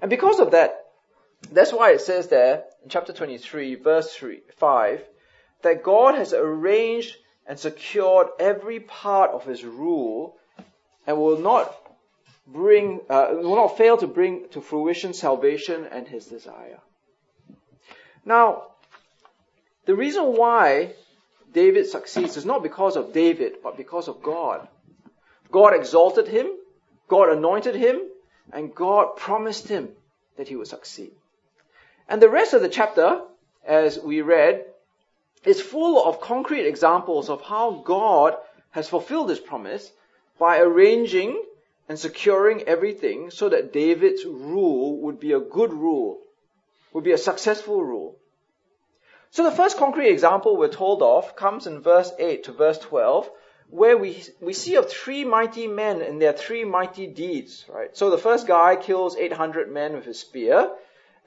And 0.00 0.10
because 0.10 0.40
of 0.40 0.50
that, 0.50 0.81
that's 1.50 1.72
why 1.72 1.92
it 1.92 2.00
says 2.00 2.28
there 2.28 2.64
in 2.82 2.88
chapter 2.88 3.12
23, 3.12 3.74
verse 3.76 4.12
3, 4.12 4.40
5, 4.56 5.02
that 5.62 5.82
God 5.82 6.14
has 6.14 6.32
arranged 6.32 7.16
and 7.46 7.58
secured 7.58 8.28
every 8.38 8.80
part 8.80 9.30
of 9.30 9.44
his 9.44 9.64
rule 9.64 10.36
and 11.06 11.16
will 11.18 11.38
not 11.38 11.74
bring, 12.46 13.00
uh, 13.08 13.28
will 13.32 13.56
not 13.56 13.76
fail 13.76 13.96
to 13.96 14.06
bring 14.06 14.48
to 14.50 14.60
fruition 14.60 15.12
salvation 15.12 15.86
and 15.90 16.06
his 16.06 16.26
desire. 16.26 16.80
Now, 18.24 18.68
the 19.84 19.94
reason 19.94 20.36
why 20.36 20.94
David 21.52 21.86
succeeds 21.86 22.36
is 22.36 22.46
not 22.46 22.62
because 22.62 22.96
of 22.96 23.12
David, 23.12 23.56
but 23.62 23.76
because 23.76 24.08
of 24.08 24.22
God. 24.22 24.68
God 25.50 25.74
exalted 25.74 26.28
him, 26.28 26.46
God 27.08 27.28
anointed 27.30 27.74
him, 27.74 28.00
and 28.52 28.74
God 28.74 29.16
promised 29.16 29.68
him 29.68 29.90
that 30.36 30.48
he 30.48 30.56
would 30.56 30.68
succeed. 30.68 31.12
And 32.08 32.20
the 32.20 32.28
rest 32.28 32.54
of 32.54 32.62
the 32.62 32.68
chapter, 32.68 33.22
as 33.64 33.98
we 33.98 34.20
read, 34.22 34.64
is 35.44 35.60
full 35.60 36.04
of 36.04 36.20
concrete 36.20 36.66
examples 36.66 37.28
of 37.28 37.42
how 37.42 37.82
God 37.84 38.36
has 38.70 38.88
fulfilled 38.88 39.30
his 39.30 39.40
promise 39.40 39.90
by 40.38 40.58
arranging 40.58 41.42
and 41.88 41.98
securing 41.98 42.62
everything 42.62 43.30
so 43.30 43.48
that 43.48 43.72
David's 43.72 44.24
rule 44.24 44.98
would 44.98 45.20
be 45.20 45.32
a 45.32 45.40
good 45.40 45.72
rule, 45.72 46.20
would 46.92 47.04
be 47.04 47.12
a 47.12 47.18
successful 47.18 47.82
rule. 47.82 48.16
So 49.30 49.44
the 49.44 49.56
first 49.56 49.78
concrete 49.78 50.10
example 50.10 50.56
we're 50.56 50.68
told 50.68 51.02
of 51.02 51.34
comes 51.36 51.66
in 51.66 51.80
verse 51.80 52.12
8 52.18 52.44
to 52.44 52.52
verse 52.52 52.78
12, 52.78 53.30
where 53.70 53.96
we, 53.96 54.22
we 54.40 54.52
see 54.52 54.76
of 54.76 54.90
three 54.90 55.24
mighty 55.24 55.66
men 55.66 56.02
and 56.02 56.20
their 56.20 56.34
three 56.34 56.64
mighty 56.64 57.06
deeds, 57.06 57.64
right? 57.68 57.96
So 57.96 58.10
the 58.10 58.18
first 58.18 58.46
guy 58.46 58.76
kills 58.76 59.16
800 59.16 59.70
men 59.72 59.94
with 59.94 60.04
his 60.04 60.20
spear, 60.20 60.70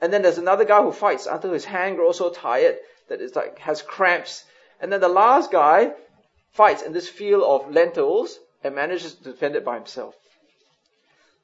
and 0.00 0.12
then 0.12 0.22
there's 0.22 0.38
another 0.38 0.64
guy 0.64 0.82
who 0.82 0.92
fights 0.92 1.26
until 1.26 1.52
his 1.52 1.64
hand 1.64 1.96
grows 1.96 2.18
so 2.18 2.30
tired 2.30 2.78
that 3.08 3.20
it's 3.20 3.36
like, 3.36 3.58
has 3.58 3.82
cramps, 3.82 4.44
and 4.80 4.92
then 4.92 5.00
the 5.00 5.08
last 5.08 5.50
guy 5.50 5.92
fights 6.50 6.82
in 6.82 6.92
this 6.92 7.08
field 7.08 7.42
of 7.42 7.72
lentils 7.72 8.38
and 8.62 8.74
manages 8.74 9.14
to 9.14 9.24
defend 9.24 9.56
it 9.56 9.64
by 9.64 9.76
himself. 9.76 10.14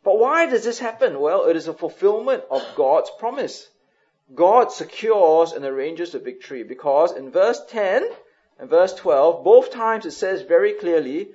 But 0.04 0.18
why 0.18 0.46
does 0.46 0.64
this 0.64 0.78
happen? 0.78 1.20
Well, 1.20 1.44
it 1.44 1.56
is 1.56 1.68
a 1.68 1.74
fulfillment 1.74 2.44
of 2.50 2.62
God's 2.76 3.10
promise. 3.18 3.68
God 4.34 4.72
secures 4.72 5.52
and 5.52 5.64
arranges 5.64 6.12
the 6.12 6.18
victory 6.18 6.62
because 6.62 7.12
in 7.12 7.30
verse 7.30 7.60
10 7.68 8.08
and 8.58 8.70
verse 8.70 8.94
12, 8.94 9.44
both 9.44 9.70
times 9.70 10.06
it 10.06 10.12
says 10.12 10.42
very 10.42 10.72
clearly, 10.72 11.30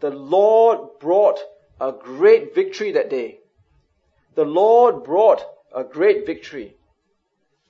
the 0.00 0.10
Lord 0.10 0.98
brought 1.00 1.40
a 1.80 1.92
great 1.92 2.54
victory 2.54 2.92
that 2.92 3.10
day. 3.10 3.40
The 4.34 4.44
Lord 4.44 5.04
brought 5.04 5.44
a 5.74 5.84
great 5.84 6.26
victory. 6.26 6.74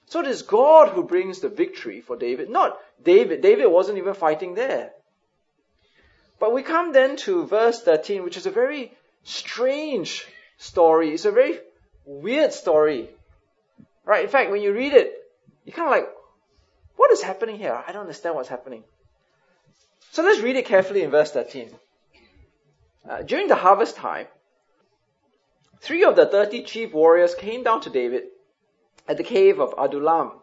So 0.07 0.21
it 0.21 0.27
is 0.27 0.43
God 0.43 0.91
who 0.91 1.03
brings 1.03 1.41
the 1.41 1.49
victory 1.49 2.01
for 2.01 2.17
David, 2.17 2.51
not 2.51 2.79
David. 3.03 3.41
David 3.41 3.67
wasn't 3.67 3.99
even 3.99 4.15
fighting 4.15 4.55
there. 4.55 4.91
But 6.39 6.53
we 6.53 6.63
come 6.63 6.93
then 6.93 7.17
to 7.19 7.47
verse 7.47 7.83
13, 7.83 8.23
which 8.23 8.37
is 8.37 8.47
a 8.47 8.51
very 8.51 8.93
strange 9.23 10.27
story. 10.59 11.15
It's 11.15 11.25
a 11.25 11.33
very 11.33 11.59
weird 12.05 12.53
story. 12.53 13.09
Right? 14.05 14.25
In 14.25 14.31
fact, 14.31 14.51
when 14.51 14.61
you 14.61 14.73
read 14.73 14.93
it, 14.93 15.13
you're 15.65 15.75
kind 15.75 15.89
of 15.89 15.93
like, 15.93 16.09
what 16.97 17.11
is 17.13 17.23
happening 17.23 17.57
here? 17.57 17.83
I 17.87 17.93
don't 17.93 18.03
understand 18.03 18.35
what's 18.35 18.49
happening. 18.49 18.85
So 20.13 20.23
let's 20.23 20.43
read 20.43 20.57
it 20.57 20.67
carefully 20.67 21.03
in 21.03 21.11
verse 21.11 21.33
13. 21.33 21.71
Uh, 23.09 23.23
during 23.23 23.49
the 23.49 23.57
harvest 23.57 23.97
time, 23.97 24.27
three 25.81 26.05
of 26.05 26.17
the 26.17 26.27
30 26.27 26.63
chief 26.63 26.93
warriors 26.93 27.35
came 27.35 27.63
down 27.63 27.81
to 27.83 27.91
David 27.91 28.25
at 29.09 29.17
the 29.17 29.25
cave 29.25 29.61
of 29.61 29.75
Adullam, 29.77 30.41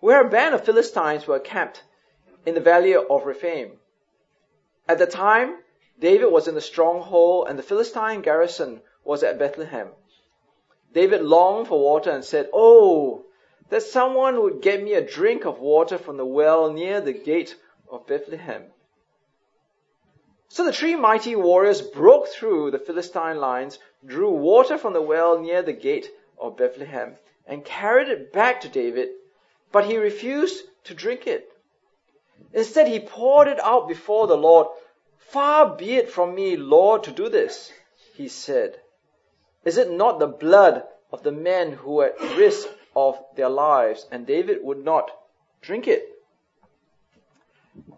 where 0.00 0.20
a 0.20 0.28
band 0.28 0.54
of 0.54 0.64
Philistines 0.64 1.26
were 1.26 1.38
camped 1.38 1.82
in 2.44 2.54
the 2.54 2.60
valley 2.60 2.94
of 2.94 3.26
Rephaim. 3.26 3.78
At 4.88 4.98
the 4.98 5.06
time, 5.06 5.58
David 5.98 6.26
was 6.26 6.46
in 6.46 6.54
the 6.54 6.60
stronghold 6.60 7.48
and 7.48 7.58
the 7.58 7.62
Philistine 7.62 8.22
garrison 8.22 8.82
was 9.04 9.22
at 9.22 9.38
Bethlehem. 9.38 9.88
David 10.92 11.22
longed 11.22 11.68
for 11.68 11.80
water 11.80 12.10
and 12.10 12.24
said, 12.24 12.48
Oh, 12.52 13.24
that 13.68 13.82
someone 13.82 14.40
would 14.42 14.62
get 14.62 14.82
me 14.82 14.94
a 14.94 15.00
drink 15.00 15.44
of 15.44 15.58
water 15.58 15.98
from 15.98 16.16
the 16.16 16.24
well 16.24 16.72
near 16.72 17.00
the 17.00 17.12
gate 17.12 17.56
of 17.90 18.06
Bethlehem. 18.06 18.72
So 20.48 20.64
the 20.64 20.72
three 20.72 20.94
mighty 20.94 21.34
warriors 21.36 21.82
broke 21.82 22.28
through 22.28 22.70
the 22.70 22.78
Philistine 22.78 23.38
lines, 23.38 23.78
drew 24.04 24.30
water 24.30 24.78
from 24.78 24.92
the 24.92 25.02
well 25.02 25.38
near 25.38 25.62
the 25.62 25.72
gate 25.72 26.10
of 26.38 26.56
Bethlehem, 26.56 27.16
and 27.46 27.64
carried 27.64 28.08
it 28.08 28.32
back 28.32 28.60
to 28.60 28.68
David, 28.68 29.10
but 29.72 29.86
he 29.86 29.96
refused 29.96 30.64
to 30.84 30.94
drink 30.94 31.26
it. 31.26 31.52
Instead, 32.52 32.86
he 32.86 33.00
poured 33.00 33.48
it 33.48 33.60
out 33.60 33.88
before 33.88 34.26
the 34.26 34.36
Lord. 34.36 34.68
Far 35.18 35.76
be 35.76 35.96
it 35.96 36.10
from 36.10 36.34
me, 36.34 36.56
Lord, 36.56 37.02
to 37.04 37.10
do 37.10 37.28
this, 37.28 37.72
he 38.14 38.28
said. 38.28 38.80
Is 39.64 39.78
it 39.78 39.90
not 39.90 40.18
the 40.18 40.28
blood 40.28 40.84
of 41.10 41.22
the 41.22 41.32
men 41.32 41.72
who 41.72 41.94
were 41.94 42.06
at 42.06 42.36
risk 42.36 42.68
of 42.94 43.18
their 43.34 43.48
lives? 43.48 44.06
And 44.12 44.26
David 44.26 44.62
would 44.62 44.84
not 44.84 45.10
drink 45.60 45.88
it. 45.88 46.15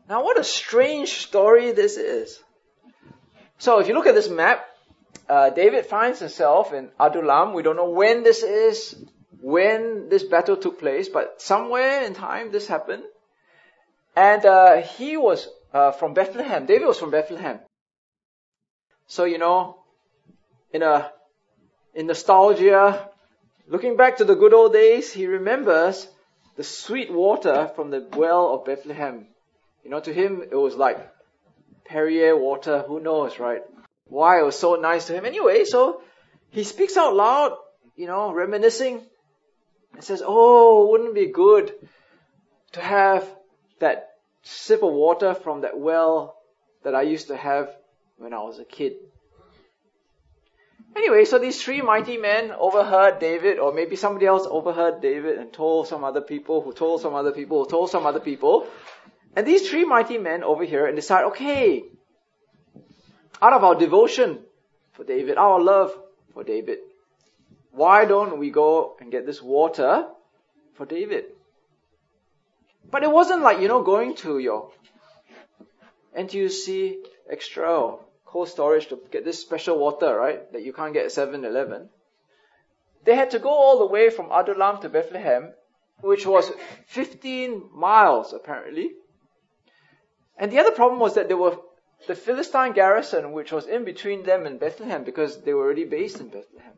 Now, 0.08 0.24
what 0.24 0.38
a 0.38 0.44
strange 0.44 1.26
story 1.26 1.72
this 1.72 1.96
is. 1.96 2.38
So, 3.58 3.80
if 3.80 3.88
you 3.88 3.94
look 3.94 4.06
at 4.06 4.14
this 4.14 4.28
map, 4.28 4.64
uh, 5.28 5.50
David 5.50 5.86
finds 5.86 6.18
himself 6.20 6.72
in 6.72 6.90
Adullam. 6.98 7.52
We 7.52 7.62
don't 7.62 7.76
know 7.76 7.90
when 7.90 8.22
this 8.22 8.42
is, 8.42 8.94
when 9.40 10.08
this 10.08 10.22
battle 10.22 10.56
took 10.56 10.78
place, 10.78 11.08
but 11.08 11.42
somewhere 11.42 12.02
in 12.04 12.14
time 12.14 12.50
this 12.50 12.66
happened. 12.66 13.02
And 14.16 14.44
uh, 14.46 14.82
he 14.82 15.16
was 15.16 15.48
uh, 15.72 15.92
from 15.92 16.14
Bethlehem. 16.14 16.66
David 16.66 16.86
was 16.86 16.98
from 16.98 17.10
Bethlehem. 17.10 17.60
So, 19.06 19.24
you 19.24 19.38
know, 19.38 19.78
in 20.72 20.82
a 20.82 21.10
in 21.94 22.06
nostalgia, 22.06 23.08
looking 23.66 23.96
back 23.96 24.18
to 24.18 24.24
the 24.24 24.34
good 24.34 24.54
old 24.54 24.72
days, 24.72 25.12
he 25.12 25.26
remembers 25.26 26.06
the 26.56 26.64
sweet 26.64 27.12
water 27.12 27.70
from 27.74 27.90
the 27.90 28.06
well 28.12 28.54
of 28.54 28.64
Bethlehem. 28.64 29.26
You 29.84 29.90
know, 29.90 30.00
to 30.00 30.12
him, 30.12 30.42
it 30.42 30.56
was 30.56 30.74
like 30.76 30.98
Perrier 31.84 32.36
water, 32.36 32.84
who 32.86 33.00
knows, 33.00 33.38
right? 33.38 33.62
Why 34.04 34.40
it 34.40 34.44
was 34.44 34.58
so 34.58 34.74
nice 34.74 35.06
to 35.06 35.14
him. 35.14 35.24
Anyway, 35.24 35.64
so 35.64 36.02
he 36.50 36.64
speaks 36.64 36.96
out 36.96 37.14
loud, 37.14 37.56
you 37.96 38.06
know, 38.06 38.32
reminiscing, 38.32 39.02
and 39.94 40.04
says, 40.04 40.22
Oh, 40.24 40.88
wouldn't 40.90 41.10
it 41.10 41.14
be 41.14 41.32
good 41.32 41.72
to 42.72 42.80
have 42.80 43.28
that 43.80 44.10
sip 44.42 44.82
of 44.82 44.92
water 44.92 45.34
from 45.34 45.62
that 45.62 45.78
well 45.78 46.36
that 46.84 46.94
I 46.94 47.02
used 47.02 47.28
to 47.28 47.36
have 47.36 47.74
when 48.16 48.32
I 48.34 48.38
was 48.38 48.58
a 48.58 48.64
kid? 48.64 48.94
Anyway, 50.96 51.24
so 51.24 51.38
these 51.38 51.62
three 51.62 51.80
mighty 51.80 52.16
men 52.16 52.50
overheard 52.50 53.20
David, 53.20 53.58
or 53.58 53.72
maybe 53.72 53.94
somebody 53.94 54.26
else 54.26 54.46
overheard 54.50 55.00
David 55.00 55.38
and 55.38 55.52
told 55.52 55.86
some 55.86 56.02
other 56.02 56.20
people, 56.20 56.60
who 56.60 56.72
told 56.72 57.00
some 57.00 57.14
other 57.14 57.30
people, 57.30 57.62
who 57.62 57.70
told 57.70 57.90
some 57.90 58.06
other 58.06 58.20
people. 58.20 58.66
And 59.36 59.46
these 59.46 59.68
three 59.68 59.84
mighty 59.84 60.18
men 60.18 60.42
over 60.42 60.64
here 60.64 60.86
and 60.86 60.96
decide, 60.96 61.24
okay, 61.26 61.84
out 63.40 63.52
of 63.52 63.64
our 63.64 63.74
devotion 63.74 64.40
for 64.92 65.04
David, 65.04 65.36
our 65.38 65.60
love 65.60 65.96
for 66.32 66.42
David, 66.42 66.78
why 67.70 68.04
don't 68.04 68.38
we 68.38 68.50
go 68.50 68.96
and 69.00 69.12
get 69.12 69.26
this 69.26 69.40
water 69.40 70.08
for 70.74 70.86
David? 70.86 71.26
But 72.90 73.02
it 73.02 73.10
wasn't 73.10 73.42
like, 73.42 73.60
you 73.60 73.68
know, 73.68 73.82
going 73.82 74.16
to 74.16 74.38
your 74.38 74.72
NTUC 76.16 76.96
extra 77.30 77.96
cold 78.24 78.48
storage 78.48 78.88
to 78.88 78.98
get 79.10 79.24
this 79.24 79.40
special 79.40 79.78
water, 79.78 80.16
right, 80.16 80.52
that 80.52 80.64
you 80.64 80.72
can't 80.72 80.92
get 80.92 81.04
at 81.04 81.12
7-Eleven. 81.12 81.88
They 83.04 83.14
had 83.14 83.30
to 83.30 83.38
go 83.38 83.50
all 83.50 83.78
the 83.78 83.86
way 83.86 84.10
from 84.10 84.30
Adullam 84.32 84.80
to 84.82 84.88
Bethlehem, 84.88 85.52
which 86.00 86.26
was 86.26 86.50
15 86.86 87.70
miles 87.74 88.32
apparently. 88.32 88.90
And 90.38 90.52
the 90.52 90.58
other 90.58 90.70
problem 90.70 91.00
was 91.00 91.14
that 91.14 91.28
there 91.28 91.36
were 91.36 91.58
the 92.06 92.14
Philistine 92.14 92.72
garrison, 92.72 93.32
which 93.32 93.50
was 93.50 93.66
in 93.66 93.84
between 93.84 94.22
them 94.22 94.46
and 94.46 94.60
Bethlehem 94.60 95.04
because 95.04 95.42
they 95.42 95.52
were 95.52 95.64
already 95.64 95.84
based 95.84 96.20
in 96.20 96.28
Bethlehem. 96.28 96.72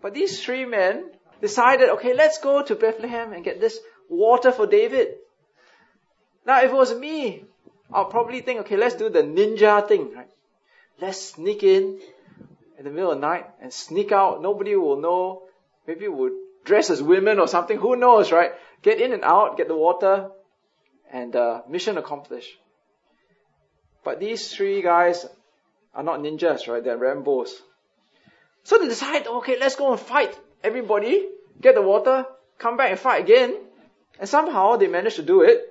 But 0.00 0.14
these 0.14 0.42
three 0.42 0.64
men 0.64 1.10
decided, 1.40 1.88
okay, 1.90 2.14
let's 2.14 2.38
go 2.38 2.62
to 2.62 2.74
Bethlehem 2.76 3.32
and 3.32 3.44
get 3.44 3.60
this 3.60 3.78
water 4.08 4.52
for 4.52 4.66
David. 4.66 5.16
Now, 6.46 6.62
if 6.62 6.70
it 6.70 6.74
was 6.74 6.94
me, 6.94 7.44
I'll 7.92 8.04
probably 8.04 8.40
think, 8.40 8.60
okay, 8.60 8.76
let's 8.76 8.94
do 8.94 9.08
the 9.08 9.22
ninja 9.22 9.86
thing, 9.86 10.14
right? 10.14 10.28
Let's 11.00 11.20
sneak 11.20 11.62
in 11.62 12.00
in 12.78 12.84
the 12.84 12.90
middle 12.90 13.10
of 13.10 13.20
the 13.20 13.26
night 13.26 13.46
and 13.60 13.72
sneak 13.72 14.12
out. 14.12 14.40
Nobody 14.40 14.76
will 14.76 15.00
know. 15.00 15.42
Maybe 15.86 16.06
we'll 16.06 16.36
dress 16.64 16.90
as 16.90 17.02
women 17.02 17.40
or 17.40 17.48
something. 17.48 17.78
Who 17.78 17.96
knows, 17.96 18.30
right? 18.30 18.52
Get 18.82 19.00
in 19.00 19.12
and 19.12 19.24
out, 19.24 19.56
get 19.56 19.68
the 19.68 19.76
water, 19.76 20.30
and 21.12 21.34
uh, 21.34 21.62
mission 21.68 21.98
accomplished. 21.98 22.56
But 24.04 24.20
these 24.20 24.52
three 24.52 24.82
guys 24.82 25.26
are 25.94 26.02
not 26.02 26.20
ninjas, 26.20 26.68
right? 26.68 26.82
They're 26.82 26.98
Rambos. 26.98 27.50
So 28.64 28.78
they 28.78 28.88
decide, 28.88 29.26
okay, 29.26 29.58
let's 29.58 29.76
go 29.76 29.92
and 29.92 30.00
fight 30.00 30.38
everybody, 30.62 31.26
get 31.60 31.74
the 31.74 31.82
water, 31.82 32.26
come 32.58 32.76
back 32.76 32.90
and 32.90 32.98
fight 32.98 33.22
again. 33.22 33.56
And 34.18 34.28
somehow 34.28 34.76
they 34.76 34.88
manage 34.88 35.16
to 35.16 35.22
do 35.22 35.42
it. 35.42 35.62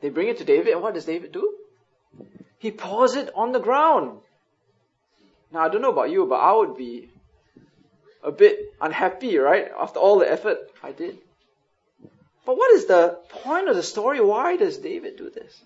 They 0.00 0.10
bring 0.10 0.28
it 0.28 0.38
to 0.38 0.44
David, 0.44 0.72
and 0.72 0.82
what 0.82 0.94
does 0.94 1.04
David 1.04 1.32
do? 1.32 1.54
He 2.58 2.70
pours 2.70 3.14
it 3.14 3.30
on 3.34 3.52
the 3.52 3.60
ground. 3.60 4.18
Now, 5.52 5.60
I 5.60 5.68
don't 5.68 5.82
know 5.82 5.92
about 5.92 6.10
you, 6.10 6.26
but 6.26 6.36
I 6.36 6.52
would 6.52 6.76
be 6.76 7.08
a 8.22 8.32
bit 8.32 8.74
unhappy, 8.80 9.36
right? 9.38 9.68
After 9.78 9.98
all 9.98 10.18
the 10.18 10.30
effort 10.30 10.58
I 10.82 10.92
did. 10.92 11.18
But 12.44 12.56
what 12.56 12.72
is 12.72 12.86
the 12.86 13.18
point 13.28 13.68
of 13.68 13.76
the 13.76 13.82
story? 13.82 14.20
Why 14.20 14.56
does 14.56 14.78
David 14.78 15.16
do 15.16 15.30
this? 15.30 15.62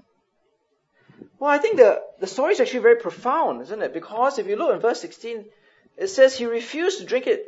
Well, 1.39 1.51
I 1.51 1.59
think 1.59 1.77
the, 1.77 2.03
the 2.21 2.27
story 2.27 2.53
is 2.53 2.61
actually 2.61 2.81
very 2.81 2.97
profound, 2.97 3.63
isn't 3.63 3.83
it? 3.83 3.93
Because 3.95 4.39
if 4.39 4.47
you 4.47 4.57
look 4.57 4.75
in 4.75 4.81
verse 4.81 5.01
16, 5.01 5.45
it 5.97 6.09
says 6.09 6.37
he 6.37 6.47
refused 6.47 6.99
to 6.99 7.07
drink 7.07 7.27
it. 7.27 7.47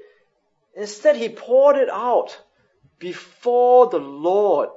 Instead, 0.75 1.17
he 1.17 1.29
poured 1.29 1.77
it 1.77 1.89
out 1.91 2.39
before 2.99 3.89
the 3.89 3.99
Lord. 3.99 4.71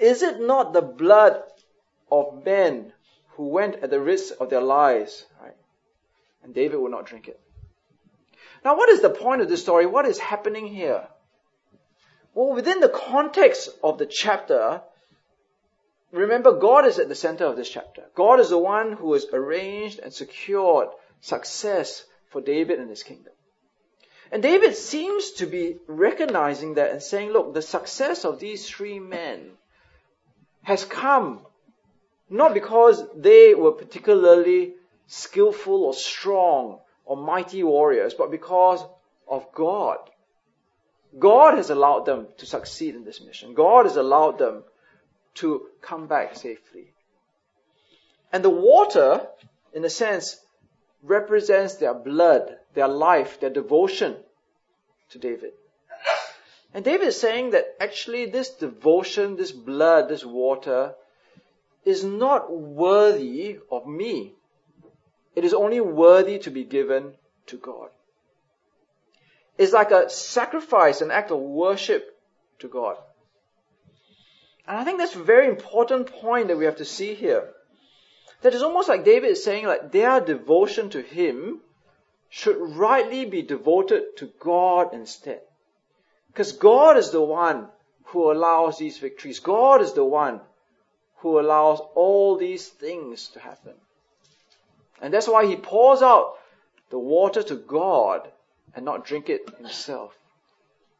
Is 0.00 0.22
it 0.22 0.40
not 0.40 0.72
the 0.72 0.82
blood 0.82 1.42
of 2.10 2.44
men 2.44 2.92
who 3.30 3.48
went 3.48 3.76
at 3.76 3.90
the 3.90 4.00
risk 4.00 4.34
of 4.40 4.50
their 4.50 4.62
lives? 4.62 5.26
Right? 5.40 5.54
And 6.42 6.54
David 6.54 6.80
would 6.80 6.90
not 6.90 7.06
drink 7.06 7.28
it. 7.28 7.38
Now, 8.64 8.76
what 8.76 8.88
is 8.88 9.00
the 9.00 9.10
point 9.10 9.42
of 9.42 9.48
this 9.48 9.62
story? 9.62 9.86
What 9.86 10.06
is 10.06 10.18
happening 10.18 10.66
here? 10.66 11.06
Well, 12.40 12.54
within 12.54 12.80
the 12.80 12.88
context 12.88 13.68
of 13.84 13.98
the 13.98 14.06
chapter, 14.06 14.80
remember 16.10 16.58
God 16.58 16.86
is 16.86 16.98
at 16.98 17.10
the 17.10 17.14
center 17.14 17.44
of 17.44 17.56
this 17.56 17.68
chapter. 17.68 18.04
God 18.14 18.40
is 18.40 18.48
the 18.48 18.56
one 18.56 18.92
who 18.92 19.12
has 19.12 19.26
arranged 19.30 19.98
and 19.98 20.10
secured 20.10 20.88
success 21.20 22.02
for 22.30 22.40
David 22.40 22.78
and 22.78 22.88
his 22.88 23.02
kingdom. 23.02 23.34
And 24.32 24.42
David 24.42 24.74
seems 24.74 25.32
to 25.32 25.44
be 25.44 25.80
recognizing 25.86 26.76
that 26.76 26.92
and 26.92 27.02
saying, 27.02 27.28
look, 27.28 27.52
the 27.52 27.60
success 27.60 28.24
of 28.24 28.40
these 28.40 28.66
three 28.66 28.98
men 28.98 29.50
has 30.62 30.86
come 30.86 31.44
not 32.30 32.54
because 32.54 33.06
they 33.14 33.54
were 33.54 33.72
particularly 33.72 34.76
skillful 35.08 35.84
or 35.84 35.92
strong 35.92 36.78
or 37.04 37.18
mighty 37.18 37.62
warriors, 37.62 38.14
but 38.14 38.30
because 38.30 38.82
of 39.28 39.52
God. 39.52 39.98
God 41.18 41.54
has 41.56 41.70
allowed 41.70 42.06
them 42.06 42.28
to 42.38 42.46
succeed 42.46 42.94
in 42.94 43.04
this 43.04 43.20
mission. 43.20 43.54
God 43.54 43.86
has 43.86 43.96
allowed 43.96 44.38
them 44.38 44.62
to 45.34 45.66
come 45.80 46.06
back 46.06 46.36
safely. 46.36 46.92
And 48.32 48.44
the 48.44 48.50
water, 48.50 49.26
in 49.72 49.84
a 49.84 49.90
sense, 49.90 50.38
represents 51.02 51.76
their 51.76 51.94
blood, 51.94 52.56
their 52.74 52.88
life, 52.88 53.40
their 53.40 53.50
devotion 53.50 54.16
to 55.10 55.18
David. 55.18 55.52
And 56.72 56.84
David 56.84 57.08
is 57.08 57.20
saying 57.20 57.50
that 57.50 57.74
actually 57.80 58.26
this 58.26 58.50
devotion, 58.50 59.36
this 59.36 59.50
blood, 59.50 60.08
this 60.08 60.24
water 60.24 60.94
is 61.84 62.04
not 62.04 62.52
worthy 62.52 63.58
of 63.70 63.86
me. 63.86 64.34
It 65.34 65.44
is 65.44 65.54
only 65.54 65.80
worthy 65.80 66.38
to 66.40 66.50
be 66.50 66.64
given 66.64 67.14
to 67.46 67.56
God. 67.56 67.88
It's 69.60 69.74
like 69.74 69.90
a 69.90 70.08
sacrifice, 70.08 71.02
an 71.02 71.10
act 71.10 71.30
of 71.30 71.38
worship 71.38 72.18
to 72.60 72.66
God. 72.66 72.96
And 74.66 74.78
I 74.78 74.84
think 74.84 74.96
that's 74.96 75.14
a 75.14 75.22
very 75.22 75.48
important 75.48 76.10
point 76.10 76.48
that 76.48 76.56
we 76.56 76.64
have 76.64 76.78
to 76.78 76.86
see 76.86 77.12
here. 77.12 77.50
That 78.40 78.54
is 78.54 78.62
almost 78.62 78.88
like 78.88 79.04
David 79.04 79.32
is 79.32 79.44
saying 79.44 79.66
like 79.66 79.92
their 79.92 80.18
devotion 80.18 80.88
to 80.90 81.02
him 81.02 81.60
should 82.30 82.56
rightly 82.58 83.26
be 83.26 83.42
devoted 83.42 84.16
to 84.16 84.32
God 84.40 84.94
instead. 84.94 85.42
Because 86.28 86.52
God 86.52 86.96
is 86.96 87.10
the 87.10 87.20
one 87.20 87.68
who 88.04 88.32
allows 88.32 88.78
these 88.78 88.96
victories. 88.96 89.40
God 89.40 89.82
is 89.82 89.92
the 89.92 90.06
one 90.06 90.40
who 91.16 91.38
allows 91.38 91.80
all 91.94 92.38
these 92.38 92.66
things 92.66 93.28
to 93.34 93.40
happen. 93.40 93.74
And 95.02 95.12
that's 95.12 95.28
why 95.28 95.44
he 95.44 95.56
pours 95.56 96.00
out 96.00 96.38
the 96.88 96.98
water 96.98 97.42
to 97.42 97.56
God 97.56 98.26
and 98.74 98.84
not 98.84 99.04
drink 99.04 99.28
it 99.28 99.48
himself. 99.56 100.16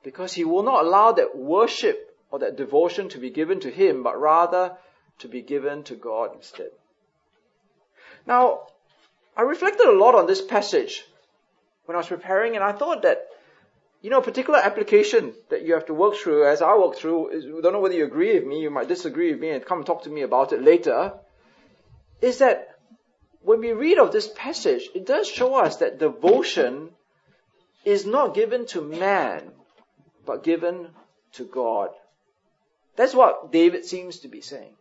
Because 0.02 0.32
he 0.32 0.44
will 0.44 0.62
not 0.62 0.84
allow 0.84 1.12
that 1.12 1.36
worship 1.36 2.16
or 2.30 2.40
that 2.40 2.56
devotion 2.56 3.08
to 3.10 3.18
be 3.18 3.30
given 3.30 3.60
to 3.60 3.70
him, 3.70 4.02
but 4.02 4.20
rather 4.20 4.76
to 5.18 5.28
be 5.28 5.42
given 5.42 5.82
to 5.84 5.94
God 5.94 6.30
instead. 6.34 6.70
Now, 8.26 8.60
I 9.36 9.42
reflected 9.42 9.86
a 9.86 9.98
lot 9.98 10.14
on 10.14 10.26
this 10.26 10.40
passage 10.40 11.04
when 11.86 11.96
I 11.96 11.98
was 11.98 12.08
preparing, 12.08 12.54
and 12.54 12.64
I 12.64 12.72
thought 12.72 13.02
that, 13.02 13.26
you 14.00 14.10
know, 14.10 14.18
a 14.18 14.22
particular 14.22 14.58
application 14.58 15.34
that 15.50 15.62
you 15.62 15.74
have 15.74 15.86
to 15.86 15.94
work 15.94 16.14
through, 16.14 16.46
as 16.46 16.62
I 16.62 16.76
work 16.76 16.96
through, 16.96 17.30
is, 17.30 17.44
I 17.46 17.60
don't 17.60 17.72
know 17.72 17.80
whether 17.80 17.94
you 17.94 18.04
agree 18.04 18.34
with 18.34 18.46
me, 18.46 18.60
you 18.60 18.70
might 18.70 18.88
disagree 18.88 19.32
with 19.32 19.40
me 19.40 19.50
and 19.50 19.64
come 19.64 19.78
and 19.78 19.86
talk 19.86 20.04
to 20.04 20.10
me 20.10 20.22
about 20.22 20.52
it 20.52 20.62
later, 20.62 21.12
is 22.20 22.38
that 22.38 22.78
when 23.42 23.60
we 23.60 23.72
read 23.72 23.98
of 23.98 24.12
this 24.12 24.28
passage, 24.28 24.88
it 24.94 25.06
does 25.06 25.28
show 25.28 25.54
us 25.54 25.76
that 25.76 25.98
devotion 25.98 26.90
is 27.84 28.06
not 28.06 28.34
given 28.34 28.66
to 28.66 28.80
man, 28.80 29.50
but 30.26 30.42
given 30.44 30.88
to 31.32 31.44
God. 31.44 31.90
That's 32.96 33.14
what 33.14 33.52
David 33.52 33.84
seems 33.84 34.20
to 34.20 34.28
be 34.28 34.40
saying. 34.40 34.74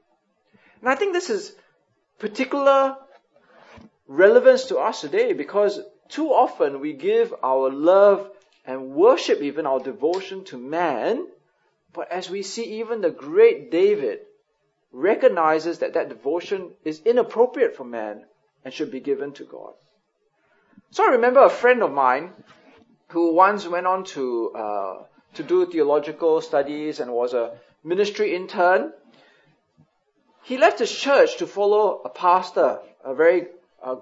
And 0.82 0.90
I 0.90 0.96
think 0.96 1.14
this 1.14 1.30
is 1.30 1.56
particular 2.18 2.98
relevance 4.08 4.66
to 4.66 4.78
us 4.78 5.02
today 5.02 5.34
because 5.34 5.80
too 6.10 6.30
often 6.30 6.80
we 6.80 6.94
give 6.94 7.34
our 7.44 7.70
love 7.70 8.30
and 8.66 8.92
worship 8.92 9.42
even 9.42 9.66
our 9.66 9.80
devotion 9.80 10.44
to 10.46 10.58
man, 10.58 11.26
but 11.94 12.12
as 12.12 12.30
we 12.30 12.44
see 12.44 12.80
even 12.80 13.02
the 13.02 13.12
great 13.12 13.72
David 13.72 14.20
recognizes 14.92 15.80
that 15.80 15.94
that 15.94 16.10
devotion 16.10 16.72
is 16.84 17.02
inappropriate 17.06 17.76
for 17.76 17.84
man 17.84 18.26
and 18.66 18.74
should 18.74 18.92
be 18.92 19.00
given 19.00 19.32
to 19.34 19.44
God. 19.44 19.74
So 20.92 21.06
I 21.06 21.12
remember 21.12 21.44
a 21.44 21.50
friend 21.50 21.84
of 21.84 21.92
mine 21.92 22.34
who 23.10 23.34
once 23.34 23.68
went 23.68 23.88
on 23.88 24.04
to 24.04 24.52
uh, 24.56 25.04
to 25.34 25.44
do 25.44 25.66
theological 25.66 26.42
studies 26.42 27.00
and 27.00 27.12
was 27.12 27.34
a 27.34 27.52
ministry 27.84 28.36
intern. 28.36 28.94
He 30.44 30.58
left 30.58 30.80
his 30.80 30.92
church 30.92 31.38
to 31.38 31.48
follow 31.48 32.02
a 32.04 32.10
pastor, 32.10 32.80
a 33.04 33.14
very 33.14 33.48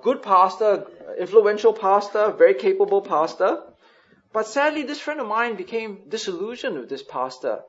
good 0.01 0.21
pastor, 0.21 0.87
influential 1.17 1.73
pastor, 1.73 2.31
very 2.31 2.53
capable 2.53 3.01
pastor. 3.01 3.63
But 4.33 4.47
sadly, 4.47 4.83
this 4.83 4.99
friend 4.99 5.19
of 5.19 5.27
mine 5.27 5.55
became 5.55 6.03
disillusioned 6.07 6.77
with 6.79 6.89
this 6.89 7.03
pastor. 7.03 7.63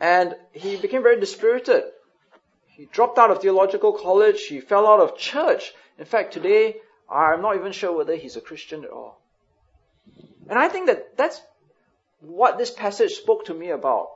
And 0.00 0.36
he 0.52 0.76
became 0.76 1.02
very 1.02 1.18
dispirited. 1.18 1.84
He 2.66 2.86
dropped 2.86 3.18
out 3.18 3.30
of 3.30 3.40
theological 3.40 3.92
college. 3.92 4.42
He 4.42 4.60
fell 4.60 4.86
out 4.86 5.00
of 5.00 5.16
church. 5.16 5.72
In 5.98 6.04
fact, 6.04 6.32
today, 6.32 6.76
I'm 7.10 7.40
not 7.40 7.56
even 7.56 7.72
sure 7.72 7.96
whether 7.96 8.14
he's 8.14 8.36
a 8.36 8.40
Christian 8.40 8.84
at 8.84 8.90
all. 8.90 9.20
And 10.48 10.58
I 10.58 10.68
think 10.68 10.86
that 10.86 11.16
that's 11.16 11.40
what 12.20 12.58
this 12.58 12.70
passage 12.70 13.14
spoke 13.14 13.46
to 13.46 13.54
me 13.54 13.70
about. 13.70 14.08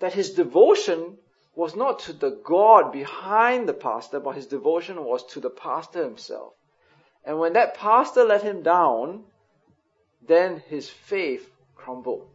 That 0.00 0.12
his 0.12 0.30
devotion 0.30 1.18
was 1.54 1.76
not 1.76 2.00
to 2.00 2.12
the 2.12 2.30
God 2.30 2.92
behind 2.92 3.68
the 3.68 3.74
pastor, 3.74 4.20
but 4.20 4.34
his 4.34 4.46
devotion 4.46 5.04
was 5.04 5.24
to 5.32 5.40
the 5.40 5.50
pastor 5.50 6.02
himself. 6.02 6.52
And 7.24 7.38
when 7.38 7.52
that 7.54 7.74
pastor 7.74 8.24
let 8.24 8.42
him 8.42 8.62
down, 8.62 9.24
then 10.26 10.62
his 10.68 10.88
faith 10.88 11.48
crumbled. 11.76 12.26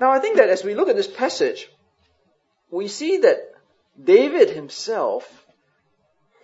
Now 0.00 0.10
I 0.10 0.18
think 0.18 0.36
that 0.36 0.48
as 0.48 0.64
we 0.64 0.74
look 0.74 0.88
at 0.88 0.96
this 0.96 1.08
passage, 1.08 1.70
we 2.70 2.88
see 2.88 3.18
that 3.18 3.38
David 4.02 4.50
himself 4.50 5.46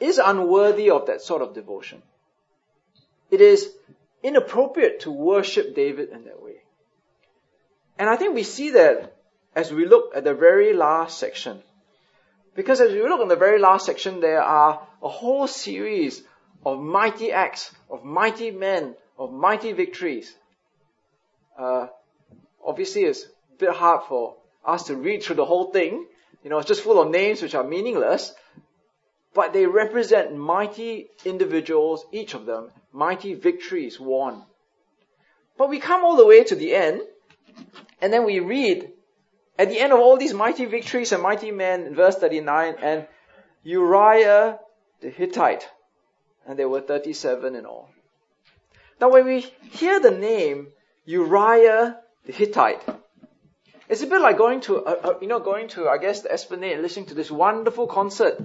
is 0.00 0.18
unworthy 0.18 0.90
of 0.90 1.06
that 1.06 1.22
sort 1.22 1.42
of 1.42 1.54
devotion. 1.54 2.02
It 3.30 3.40
is 3.40 3.68
inappropriate 4.22 5.00
to 5.00 5.10
worship 5.10 5.74
David 5.74 6.10
in 6.10 6.24
that 6.24 6.42
way. 6.42 6.62
And 7.98 8.08
I 8.08 8.16
think 8.16 8.34
we 8.34 8.42
see 8.42 8.70
that 8.70 9.16
as 9.54 9.72
we 9.72 9.86
look 9.86 10.12
at 10.14 10.24
the 10.24 10.34
very 10.34 10.72
last 10.72 11.18
section. 11.18 11.62
Because 12.54 12.80
as 12.80 12.92
we 12.92 13.02
look 13.02 13.20
in 13.20 13.28
the 13.28 13.36
very 13.36 13.58
last 13.58 13.86
section, 13.86 14.20
there 14.20 14.42
are 14.42 14.86
a 15.02 15.08
whole 15.08 15.46
series 15.46 16.22
of 16.64 16.80
mighty 16.80 17.32
acts, 17.32 17.72
of 17.90 18.04
mighty 18.04 18.50
men, 18.50 18.94
of 19.18 19.32
mighty 19.32 19.72
victories, 19.72 20.34
uh, 21.58 21.88
obviously 22.64 23.02
it's 23.02 23.24
a 23.24 23.58
bit 23.58 23.70
hard 23.70 24.02
for 24.08 24.36
us 24.64 24.84
to 24.84 24.94
read 24.94 25.22
through 25.22 25.36
the 25.36 25.44
whole 25.44 25.72
thing. 25.72 26.06
You 26.44 26.50
know, 26.50 26.58
it's 26.58 26.68
just 26.68 26.82
full 26.82 27.02
of 27.02 27.10
names 27.10 27.42
which 27.42 27.54
are 27.54 27.64
meaningless. 27.64 28.32
But 29.34 29.52
they 29.52 29.66
represent 29.66 30.36
mighty 30.36 31.08
individuals, 31.24 32.04
each 32.12 32.34
of 32.34 32.46
them, 32.46 32.70
mighty 32.92 33.34
victories 33.34 34.00
won. 34.00 34.44
But 35.56 35.68
we 35.68 35.80
come 35.80 36.04
all 36.04 36.16
the 36.16 36.26
way 36.26 36.44
to 36.44 36.54
the 36.54 36.74
end, 36.74 37.02
and 38.00 38.12
then 38.12 38.24
we 38.24 38.40
read 38.40 38.92
at 39.58 39.68
the 39.68 39.80
end 39.80 39.92
of 39.92 39.98
all 39.98 40.16
these 40.16 40.32
mighty 40.32 40.64
victories 40.64 41.12
and 41.12 41.22
mighty 41.22 41.50
men 41.50 41.94
verse 41.94 42.16
39, 42.16 42.76
and 42.80 43.06
Uriah 43.64 44.60
the 45.00 45.10
Hittite, 45.10 45.68
and 46.46 46.58
there 46.58 46.68
were 46.68 46.80
37 46.80 47.54
in 47.54 47.66
all. 47.66 47.90
Now 49.00 49.10
when 49.10 49.26
we 49.26 49.40
hear 49.70 50.00
the 50.00 50.10
name 50.10 50.68
Uriah 51.04 51.98
the 52.24 52.32
Hittite, 52.32 52.82
it's 53.88 54.02
a 54.02 54.06
bit 54.06 54.20
like 54.20 54.36
going 54.36 54.60
to, 54.62 55.16
you 55.20 55.28
know, 55.28 55.40
going 55.40 55.68
to, 55.68 55.88
I 55.88 55.98
guess, 55.98 56.22
the 56.22 56.32
Esplanade 56.32 56.74
and 56.74 56.82
listening 56.82 57.06
to 57.06 57.14
this 57.14 57.30
wonderful 57.30 57.86
concert. 57.86 58.38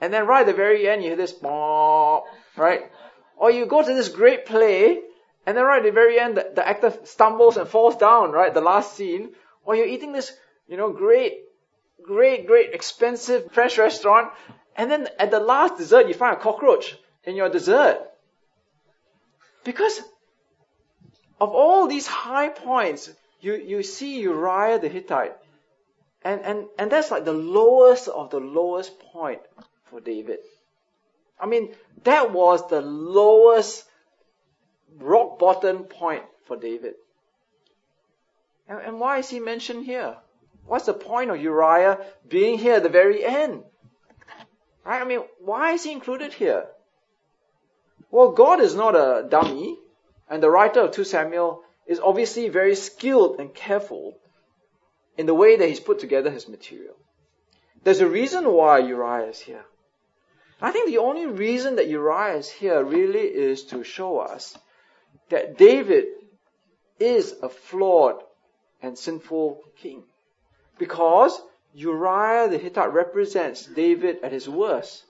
And 0.00 0.12
then 0.12 0.26
right 0.26 0.40
at 0.40 0.46
the 0.46 0.52
very 0.52 0.88
end, 0.88 1.02
you 1.02 1.10
hear 1.10 1.16
this, 1.16 1.34
right? 1.42 2.90
Or 3.36 3.50
you 3.50 3.66
go 3.66 3.82
to 3.82 3.94
this 3.94 4.08
great 4.08 4.46
play, 4.46 5.00
and 5.46 5.56
then 5.56 5.64
right 5.64 5.78
at 5.78 5.84
the 5.84 5.92
very 5.92 6.18
end, 6.20 6.36
the, 6.36 6.52
the 6.54 6.66
actor 6.66 6.92
stumbles 7.04 7.56
and 7.56 7.68
falls 7.68 7.96
down, 7.96 8.32
right? 8.32 8.52
The 8.52 8.60
last 8.60 8.94
scene. 8.94 9.30
Or 9.64 9.74
you're 9.74 9.86
eating 9.86 10.12
this, 10.12 10.32
you 10.68 10.76
know, 10.76 10.92
great, 10.92 11.40
great, 12.02 12.46
great, 12.46 12.72
expensive, 12.72 13.50
fresh 13.52 13.78
restaurant, 13.78 14.30
and 14.76 14.90
then 14.90 15.08
at 15.18 15.32
the 15.32 15.40
last 15.40 15.76
dessert, 15.76 16.06
you 16.06 16.14
find 16.14 16.36
a 16.36 16.40
cockroach 16.40 16.96
in 17.24 17.34
your 17.34 17.48
dessert. 17.48 17.98
Because 19.64 20.00
of 21.40 21.50
all 21.50 21.88
these 21.88 22.06
high 22.06 22.48
points, 22.48 23.10
you, 23.40 23.54
you 23.54 23.82
see 23.82 24.20
Uriah 24.20 24.78
the 24.78 24.88
Hittite. 24.88 25.36
And, 26.22 26.40
and, 26.42 26.66
and 26.78 26.90
that's 26.90 27.10
like 27.10 27.24
the 27.24 27.32
lowest 27.32 28.08
of 28.08 28.30
the 28.30 28.40
lowest 28.40 28.98
point 29.00 29.40
for 29.90 30.00
David. 30.00 30.38
I 31.40 31.46
mean, 31.46 31.74
that 32.04 32.32
was 32.32 32.68
the 32.68 32.80
lowest 32.80 33.84
rock 34.98 35.38
bottom 35.38 35.84
point 35.84 36.24
for 36.46 36.56
David. 36.56 36.94
And, 38.68 38.80
and 38.80 39.00
why 39.00 39.18
is 39.18 39.28
he 39.28 39.40
mentioned 39.40 39.84
here? 39.86 40.16
What's 40.66 40.86
the 40.86 40.94
point 40.94 41.30
of 41.30 41.40
Uriah 41.40 41.98
being 42.28 42.58
here 42.58 42.74
at 42.74 42.82
the 42.82 42.88
very 42.88 43.24
end? 43.24 43.62
Right? 44.84 45.00
I 45.00 45.04
mean, 45.04 45.20
why 45.40 45.72
is 45.72 45.84
he 45.84 45.92
included 45.92 46.32
here? 46.32 46.66
Well, 48.10 48.32
God 48.32 48.60
is 48.60 48.74
not 48.74 48.94
a 48.94 49.26
dummy, 49.28 49.78
and 50.28 50.42
the 50.42 50.50
writer 50.50 50.80
of 50.80 50.92
2 50.92 51.04
Samuel 51.04 51.62
is 51.86 52.00
obviously 52.00 52.48
very 52.48 52.74
skilled 52.74 53.38
and 53.38 53.54
careful 53.54 54.18
in 55.16 55.26
the 55.26 55.34
way 55.34 55.56
that 55.56 55.68
he's 55.68 55.80
put 55.80 55.98
together 55.98 56.30
his 56.30 56.48
material. 56.48 56.94
There's 57.82 58.00
a 58.00 58.08
reason 58.08 58.50
why 58.50 58.78
Uriah 58.78 59.28
is 59.28 59.40
here. 59.40 59.64
I 60.60 60.72
think 60.72 60.88
the 60.88 60.98
only 60.98 61.26
reason 61.26 61.76
that 61.76 61.88
Uriah 61.88 62.36
is 62.36 62.50
here 62.50 62.82
really 62.82 63.20
is 63.20 63.64
to 63.66 63.84
show 63.84 64.18
us 64.18 64.58
that 65.28 65.56
David 65.56 66.06
is 66.98 67.34
a 67.42 67.48
flawed 67.48 68.22
and 68.82 68.98
sinful 68.98 69.62
king. 69.76 70.02
Because 70.78 71.40
Uriah 71.74 72.48
the 72.48 72.58
Hittite 72.58 72.92
represents 72.92 73.66
David 73.66 74.18
at 74.22 74.32
his 74.32 74.48
worst, 74.48 75.04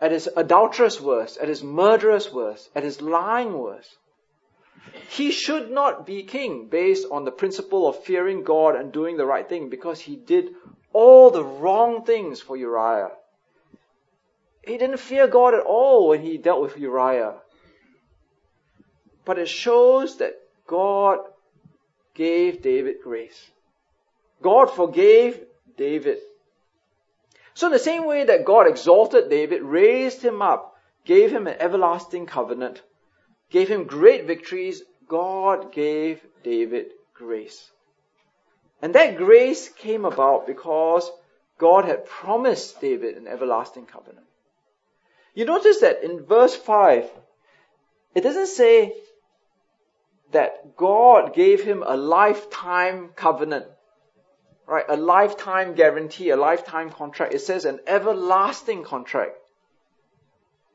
at 0.00 0.12
his 0.12 0.28
adulterous 0.36 1.00
worst, 1.00 1.38
at 1.38 1.48
his 1.48 1.62
murderous 1.62 2.32
worst, 2.32 2.68
at 2.74 2.82
his 2.82 3.00
lying 3.00 3.58
worst. 3.58 3.96
He 5.08 5.30
should 5.30 5.70
not 5.70 6.06
be 6.06 6.22
king 6.24 6.66
based 6.66 7.06
on 7.10 7.24
the 7.24 7.30
principle 7.30 7.88
of 7.88 8.02
fearing 8.04 8.42
God 8.42 8.76
and 8.76 8.92
doing 8.92 9.16
the 9.16 9.26
right 9.26 9.48
thing 9.48 9.68
because 9.68 10.00
he 10.00 10.16
did 10.16 10.50
all 10.92 11.30
the 11.30 11.44
wrong 11.44 12.04
things 12.04 12.40
for 12.40 12.56
Uriah. 12.56 13.12
He 14.62 14.76
didn't 14.76 14.98
fear 14.98 15.26
God 15.26 15.54
at 15.54 15.64
all 15.64 16.08
when 16.08 16.22
he 16.22 16.36
dealt 16.36 16.62
with 16.62 16.76
Uriah. 16.76 17.34
But 19.24 19.38
it 19.38 19.48
shows 19.48 20.18
that 20.18 20.34
God 20.66 21.18
gave 22.14 22.62
David 22.62 22.96
grace. 23.02 23.50
God 24.42 24.66
forgave 24.66 25.40
David. 25.76 26.18
So 27.54 27.66
in 27.66 27.72
the 27.72 27.78
same 27.78 28.06
way 28.06 28.24
that 28.24 28.44
God 28.44 28.66
exalted 28.66 29.28
David, 29.28 29.62
raised 29.62 30.22
him 30.22 30.40
up, 30.40 30.76
gave 31.04 31.30
him 31.30 31.46
an 31.46 31.56
everlasting 31.58 32.26
covenant, 32.26 32.82
gave 33.50 33.68
him 33.68 33.84
great 33.84 34.26
victories, 34.26 34.82
God 35.08 35.72
gave 35.72 36.24
David 36.42 36.92
grace. 37.14 37.70
And 38.80 38.94
that 38.94 39.16
grace 39.16 39.68
came 39.68 40.04
about 40.04 40.46
because 40.46 41.10
God 41.58 41.84
had 41.84 42.06
promised 42.06 42.80
David 42.80 43.16
an 43.16 43.26
everlasting 43.26 43.86
covenant. 43.86 44.26
You 45.34 45.44
notice 45.44 45.80
that 45.80 46.02
in 46.02 46.24
verse 46.24 46.54
5, 46.56 47.08
it 48.14 48.22
doesn't 48.22 48.48
say 48.48 48.94
that 50.32 50.76
God 50.76 51.34
gave 51.34 51.62
him 51.62 51.82
a 51.86 51.96
lifetime 51.96 53.10
covenant 53.16 53.66
right? 54.70 54.84
A 54.88 54.96
lifetime 54.96 55.74
guarantee, 55.74 56.30
a 56.30 56.36
lifetime 56.36 56.90
contract. 56.90 57.34
It 57.34 57.40
says 57.40 57.64
an 57.64 57.80
everlasting 57.88 58.84
contract. 58.84 59.32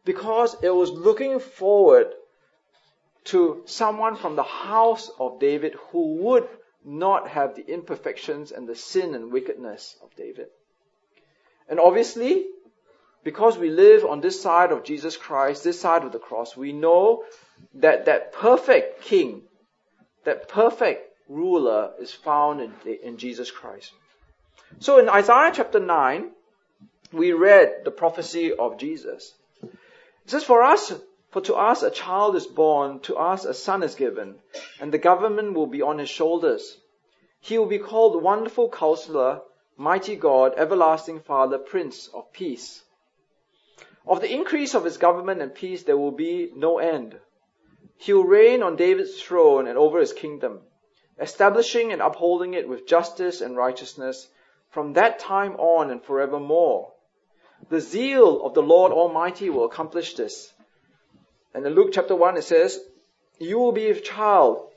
Because 0.03 0.55
it 0.61 0.69
was 0.69 0.91
looking 0.91 1.39
forward 1.39 2.07
to 3.25 3.63
someone 3.65 4.17
from 4.17 4.35
the 4.35 4.43
house 4.43 5.09
of 5.17 5.39
David 5.39 5.75
who 5.91 6.15
would 6.17 6.47
not 6.83 7.29
have 7.29 7.55
the 7.55 7.65
imperfections 7.65 8.51
and 8.51 8.67
the 8.67 8.75
sin 8.75 9.15
and 9.15 9.31
wickedness 9.31 9.95
of 10.03 10.13
David. 10.17 10.47
And 11.69 11.79
obviously, 11.79 12.45
because 13.25 13.57
we 13.57 13.71
live 13.71 14.05
on 14.05 14.21
this 14.21 14.39
side 14.39 14.71
of 14.71 14.83
Jesus 14.83 15.17
Christ, 15.17 15.63
this 15.63 15.81
side 15.81 16.03
of 16.03 16.11
the 16.11 16.19
cross, 16.19 16.55
we 16.55 16.71
know 16.71 17.23
that 17.73 18.05
that 18.05 18.33
perfect 18.33 19.01
king, 19.01 19.41
that 20.25 20.47
perfect 20.47 21.11
ruler 21.27 21.91
is 21.99 22.13
found 22.13 22.61
in, 22.61 22.71
in 23.03 23.17
Jesus 23.17 23.49
Christ. 23.49 23.91
So 24.77 24.99
in 24.99 25.09
Isaiah 25.09 25.51
chapter 25.51 25.79
9, 25.79 26.29
we 27.11 27.33
read 27.33 27.81
the 27.83 27.89
prophecy 27.89 28.53
of 28.53 28.77
Jesus. 28.77 29.33
It 29.63 29.71
says, 30.27 30.43
For 30.43 30.61
us, 30.61 30.93
for 31.31 31.41
to 31.41 31.55
us 31.55 31.81
a 31.81 31.89
child 31.89 32.35
is 32.35 32.45
born, 32.45 32.99
to 33.01 33.15
us 33.15 33.43
a 33.43 33.55
son 33.55 33.81
is 33.81 33.95
given, 33.95 34.35
and 34.79 34.91
the 34.91 34.99
government 34.99 35.55
will 35.55 35.65
be 35.65 35.81
on 35.81 35.97
his 35.97 36.09
shoulders. 36.09 36.77
He 37.39 37.57
will 37.57 37.65
be 37.65 37.79
called 37.79 38.21
Wonderful 38.21 38.69
Counselor, 38.69 39.41
Mighty 39.77 40.15
God, 40.15 40.53
Everlasting 40.57 41.21
Father, 41.21 41.57
Prince 41.57 42.07
of 42.13 42.31
Peace. 42.31 42.83
Of 44.07 44.21
the 44.21 44.31
increase 44.31 44.75
of 44.75 44.85
his 44.85 44.97
government 44.97 45.41
and 45.41 45.53
peace 45.53 45.83
there 45.83 45.97
will 45.97 46.11
be 46.11 46.51
no 46.55 46.79
end. 46.79 47.19
He 47.97 48.13
will 48.13 48.25
reign 48.25 48.61
on 48.61 48.75
David's 48.75 49.21
throne 49.21 49.67
and 49.67 49.77
over 49.77 49.99
his 49.99 50.13
kingdom 50.13 50.61
establishing 51.19 51.93
and 51.93 52.01
upholding 52.01 52.53
it 52.53 52.67
with 52.67 52.87
justice 52.87 53.41
and 53.41 53.55
righteousness 53.55 54.27
from 54.69 54.93
that 54.93 55.19
time 55.19 55.55
on 55.55 55.89
and 55.89 56.03
forevermore. 56.03 56.91
The 57.69 57.79
zeal 57.79 58.45
of 58.45 58.53
the 58.53 58.61
Lord 58.61 58.91
Almighty 58.91 59.49
will 59.49 59.65
accomplish 59.65 60.15
this. 60.15 60.53
And 61.53 61.65
in 61.65 61.73
Luke 61.73 61.91
chapter 61.93 62.15
1 62.15 62.37
it 62.37 62.43
says, 62.43 62.79
You 63.39 63.59
will 63.59 63.71
be 63.71 63.87
a 63.87 63.99
child 63.99 64.69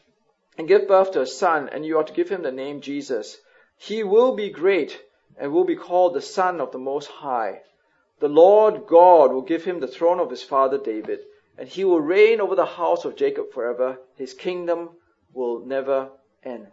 and 0.56 0.68
give 0.68 0.86
birth 0.86 1.12
to 1.12 1.22
a 1.22 1.26
son, 1.26 1.68
and 1.68 1.84
you 1.84 1.98
are 1.98 2.04
to 2.04 2.12
give 2.12 2.28
him 2.28 2.42
the 2.42 2.52
name 2.52 2.80
Jesus. 2.80 3.36
He 3.76 4.04
will 4.04 4.36
be 4.36 4.50
great 4.50 5.00
and 5.36 5.52
will 5.52 5.64
be 5.64 5.76
called 5.76 6.14
the 6.14 6.20
Son 6.20 6.60
of 6.60 6.72
the 6.72 6.78
Most 6.78 7.08
High. 7.08 7.62
The 8.20 8.28
Lord 8.28 8.86
God 8.86 9.32
will 9.32 9.42
give 9.42 9.64
him 9.64 9.80
the 9.80 9.86
throne 9.86 10.20
of 10.20 10.30
his 10.30 10.42
father 10.42 10.78
David, 10.78 11.20
and 11.56 11.68
he 11.68 11.84
will 11.84 12.00
reign 12.00 12.40
over 12.40 12.54
the 12.54 12.66
house 12.66 13.04
of 13.04 13.16
Jacob 13.16 13.52
forever. 13.52 13.98
His 14.16 14.34
kingdom 14.34 14.90
will 15.32 15.64
never 15.64 16.10
end. 16.42 16.68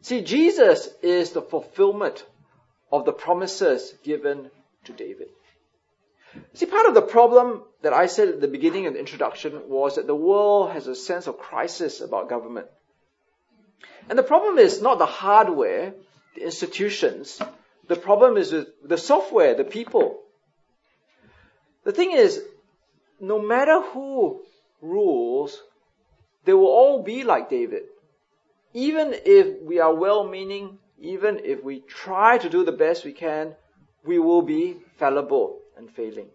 See, 0.00 0.22
Jesus 0.22 0.88
is 1.02 1.32
the 1.32 1.42
fulfillment 1.42 2.24
of 2.90 3.04
the 3.04 3.12
promises 3.12 3.94
given 4.02 4.50
to 4.84 4.92
David. 4.92 5.28
See, 6.54 6.66
part 6.66 6.86
of 6.86 6.94
the 6.94 7.02
problem 7.02 7.62
that 7.82 7.92
I 7.92 8.06
said 8.06 8.28
at 8.28 8.40
the 8.40 8.48
beginning 8.48 8.86
of 8.86 8.94
the 8.94 9.00
introduction 9.00 9.68
was 9.68 9.96
that 9.96 10.06
the 10.06 10.14
world 10.14 10.70
has 10.72 10.86
a 10.86 10.94
sense 10.94 11.26
of 11.26 11.38
crisis 11.38 12.00
about 12.00 12.28
government. 12.28 12.68
And 14.08 14.18
the 14.18 14.22
problem 14.22 14.58
is 14.58 14.80
not 14.80 14.98
the 14.98 15.06
hardware, 15.06 15.94
the 16.34 16.42
institutions. 16.42 17.40
The 17.88 17.96
problem 17.96 18.36
is 18.36 18.52
with 18.52 18.68
the 18.84 18.98
software, 18.98 19.54
the 19.54 19.64
people. 19.64 20.20
The 21.84 21.92
thing 21.92 22.12
is, 22.12 22.42
no 23.20 23.40
matter 23.40 23.80
who 23.80 24.42
rules, 24.80 25.60
they 26.44 26.52
will 26.52 26.66
all 26.66 27.02
be 27.02 27.24
like 27.24 27.50
David 27.50 27.84
even 28.74 29.14
if 29.24 29.62
we 29.62 29.80
are 29.80 29.94
well 29.94 30.26
meaning, 30.26 30.78
even 31.00 31.40
if 31.44 31.64
we 31.64 31.80
try 31.80 32.38
to 32.38 32.48
do 32.48 32.64
the 32.64 32.72
best 32.72 33.04
we 33.04 33.12
can, 33.12 33.54
we 34.04 34.18
will 34.18 34.42
be 34.42 34.76
fallible 34.98 35.58
and 35.76 35.90
failing. 35.90 36.28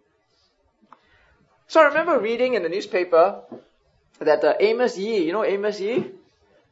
So 1.66 1.80
I 1.80 1.84
remember 1.84 2.18
reading 2.18 2.54
in 2.54 2.62
the 2.62 2.68
newspaper 2.68 3.42
that 4.18 4.44
uh, 4.44 4.54
Amos 4.60 4.98
Yee, 4.98 5.24
you 5.24 5.32
know 5.32 5.44
Amos 5.44 5.80
Yee? 5.80 6.10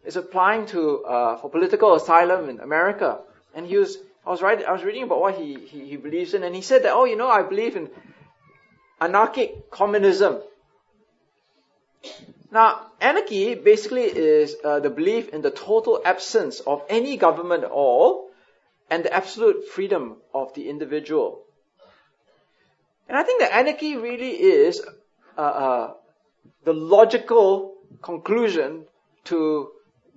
is 0.05 0.17
applying 0.17 0.67
to 0.67 1.05
uh, 1.05 1.37
for 1.37 1.49
political 1.49 1.95
asylum 1.95 2.49
in 2.49 2.59
America, 2.59 3.21
and 3.55 3.65
he 3.65 3.77
was 3.77 3.99
I 4.25 4.31
was 4.31 4.41
writing, 4.41 4.67
I 4.67 4.73
was 4.73 4.85
reading 4.85 5.03
about 5.03 5.21
what 5.21 5.35
he, 5.35 5.55
he 5.55 5.89
he 5.89 5.97
believes 5.97 6.35
in, 6.35 6.43
and 6.45 6.55
he 6.55 6.63
said 6.63 6.85
that 6.85 6.93
oh 6.93 7.05
you 7.05 7.17
know 7.17 7.29
I 7.29 7.43
believe 7.43 7.77
in 7.77 7.91
anarchic 9.01 9.71
communism. 9.71 10.41
Now, 12.53 12.87
anarchy 13.01 13.55
basically 13.55 14.03
is 14.03 14.57
uh, 14.63 14.81
the 14.81 14.91
belief 14.91 15.31
in 15.31 15.41
the 15.41 15.51
total 15.51 16.03
absence 16.05 16.61
of 16.61 16.83
any 16.89 17.17
government 17.17 17.65
at 17.65 17.71
all 17.71 18.31
and 18.91 19.05
the 19.05 19.13
absolute 19.13 19.69
freedom 19.69 20.17
of 20.35 20.53
the 20.55 20.69
individual. 20.69 21.45
And 23.09 23.17
I 23.17 23.23
think 23.23 23.41
that 23.41 23.55
anarchy 23.55 23.97
really 23.97 24.33
is 24.33 24.83
uh, 25.37 25.41
uh, 25.41 25.95
the 26.65 26.75
logical 26.75 27.75
conclusion 28.03 28.85
to 29.25 29.71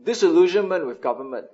disillusionment 0.04 0.86
with 0.86 1.02
government. 1.02 1.48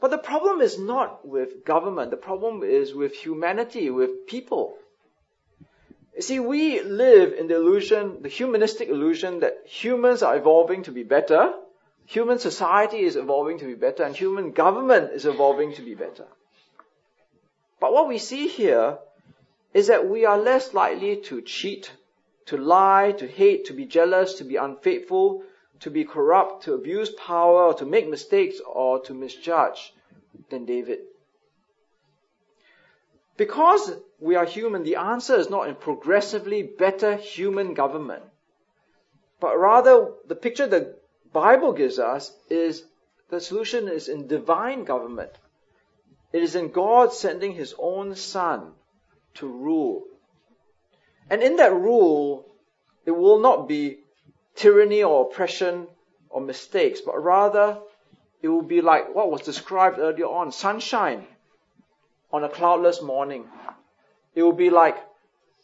But 0.00 0.10
the 0.10 0.18
problem 0.18 0.60
is 0.60 0.78
not 0.78 1.26
with 1.26 1.64
government. 1.64 2.10
The 2.10 2.16
problem 2.16 2.62
is 2.62 2.94
with 2.94 3.14
humanity, 3.14 3.90
with 3.90 4.26
people. 4.26 4.76
You 6.14 6.22
see, 6.22 6.40
we 6.40 6.82
live 6.82 7.32
in 7.32 7.48
the 7.48 7.56
illusion, 7.56 8.22
the 8.22 8.28
humanistic 8.28 8.88
illusion 8.88 9.40
that 9.40 9.64
humans 9.66 10.22
are 10.22 10.36
evolving 10.36 10.84
to 10.84 10.92
be 10.92 11.02
better, 11.02 11.54
human 12.06 12.38
society 12.38 13.00
is 13.00 13.16
evolving 13.16 13.58
to 13.58 13.66
be 13.66 13.74
better, 13.74 14.02
and 14.02 14.16
human 14.16 14.52
government 14.52 15.12
is 15.12 15.26
evolving 15.26 15.74
to 15.74 15.82
be 15.82 15.94
better. 15.94 16.26
But 17.80 17.92
what 17.92 18.08
we 18.08 18.18
see 18.18 18.48
here 18.48 18.98
is 19.74 19.88
that 19.88 20.08
we 20.08 20.24
are 20.24 20.38
less 20.38 20.74
likely 20.74 21.16
to 21.28 21.42
cheat, 21.42 21.92
to 22.46 22.56
lie, 22.56 23.12
to 23.18 23.26
hate, 23.28 23.66
to 23.66 23.72
be 23.72 23.84
jealous, 23.84 24.34
to 24.34 24.44
be 24.44 24.56
unfaithful, 24.56 25.44
to 25.80 25.90
be 25.90 26.04
corrupt, 26.04 26.64
to 26.64 26.74
abuse 26.74 27.10
power, 27.10 27.74
to 27.74 27.86
make 27.86 28.08
mistakes, 28.08 28.60
or 28.66 29.00
to 29.00 29.14
misjudge 29.14 29.92
than 30.50 30.64
David. 30.64 31.00
Because 33.36 33.92
we 34.18 34.34
are 34.34 34.44
human, 34.44 34.82
the 34.82 34.96
answer 34.96 35.36
is 35.36 35.48
not 35.48 35.68
in 35.68 35.76
progressively 35.76 36.62
better 36.62 37.14
human 37.14 37.74
government, 37.74 38.24
but 39.40 39.56
rather 39.56 40.12
the 40.26 40.34
picture 40.34 40.66
the 40.66 40.96
Bible 41.32 41.72
gives 41.72 41.98
us 41.98 42.32
is 42.50 42.84
the 43.30 43.40
solution 43.40 43.88
is 43.88 44.08
in 44.08 44.26
divine 44.26 44.84
government. 44.84 45.30
It 46.32 46.42
is 46.42 46.56
in 46.56 46.70
God 46.70 47.12
sending 47.12 47.52
His 47.52 47.74
own 47.78 48.16
Son 48.16 48.72
to 49.34 49.46
rule. 49.46 50.04
And 51.30 51.42
in 51.42 51.56
that 51.56 51.72
rule, 51.72 52.46
it 53.06 53.12
will 53.12 53.38
not 53.38 53.68
be 53.68 53.98
tyranny 54.58 55.02
or 55.02 55.26
oppression 55.26 55.86
or 56.28 56.40
mistakes, 56.40 57.00
but 57.00 57.22
rather 57.22 57.78
it 58.42 58.48
will 58.48 58.62
be 58.62 58.80
like 58.80 59.14
what 59.14 59.30
was 59.30 59.42
described 59.42 59.98
earlier 59.98 60.26
on 60.26 60.52
sunshine 60.52 61.26
on 62.32 62.44
a 62.44 62.48
cloudless 62.48 63.00
morning. 63.00 63.44
It 64.34 64.42
will 64.42 64.52
be 64.52 64.70
like 64.70 64.96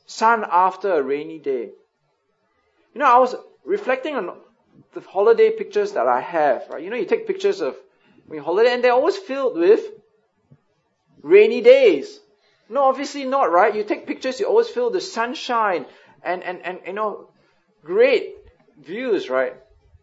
sun 0.07 0.44
after 0.50 0.92
a 0.92 1.02
rainy 1.02 1.38
day. 1.38 1.70
You 2.94 3.00
know, 3.00 3.07
I 3.07 3.18
was 3.18 3.35
reflecting 3.64 4.14
on 4.14 4.38
the 4.92 5.00
holiday 5.00 5.50
pictures 5.50 5.92
that 5.92 6.07
I 6.07 6.20
have, 6.20 6.64
right? 6.70 6.83
You 6.83 6.90
know, 6.90 6.96
you 6.96 7.04
take 7.04 7.26
pictures 7.26 7.61
of 7.61 7.76
when 8.26 8.38
you 8.38 8.44
holiday 8.44 8.72
and 8.72 8.83
they're 8.83 8.92
always 8.92 9.16
filled 9.16 9.59
with 9.59 9.85
rainy 11.22 11.61
days. 11.61 12.20
No, 12.68 12.85
obviously 12.85 13.24
not, 13.24 13.50
right? 13.50 13.74
You 13.74 13.85
take 13.85 14.07
pictures, 14.07 14.40
you 14.40 14.46
always 14.46 14.68
feel 14.68 14.90
the 14.90 15.00
sunshine 15.00 15.85
and, 16.22 16.42
and, 16.42 16.62
and, 16.62 16.78
you 16.87 16.92
know, 16.92 17.28
great 17.83 18.43
views, 18.82 19.30
right? 19.30 19.54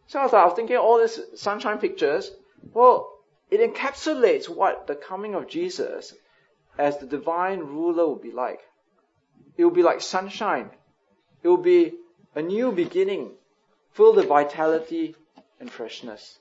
So 0.08 0.20
I 0.20 0.24
was, 0.24 0.34
I 0.34 0.46
was 0.46 0.54
thinking 0.56 0.78
all 0.78 1.00
these 1.00 1.20
sunshine 1.36 1.78
pictures, 1.78 2.32
well, 2.74 3.20
it 3.50 3.60
encapsulates 3.60 4.50
what 4.50 4.88
the 4.88 4.96
coming 4.96 5.36
of 5.36 5.48
Jesus 5.48 6.14
as 6.78 6.98
the 6.98 7.06
divine 7.06 7.60
ruler 7.60 8.08
will 8.08 8.16
be 8.16 8.32
like. 8.32 8.62
It 9.58 9.64
will 9.64 9.72
be 9.72 9.84
like 9.84 10.02
sunshine. 10.02 10.70
It 11.44 11.48
will 11.48 11.58
be 11.58 11.94
a 12.36 12.42
new 12.42 12.72
beginning, 12.72 13.32
filled 13.94 14.16
with 14.16 14.28
vitality 14.28 15.16
and 15.60 15.70
freshness. 15.70 16.40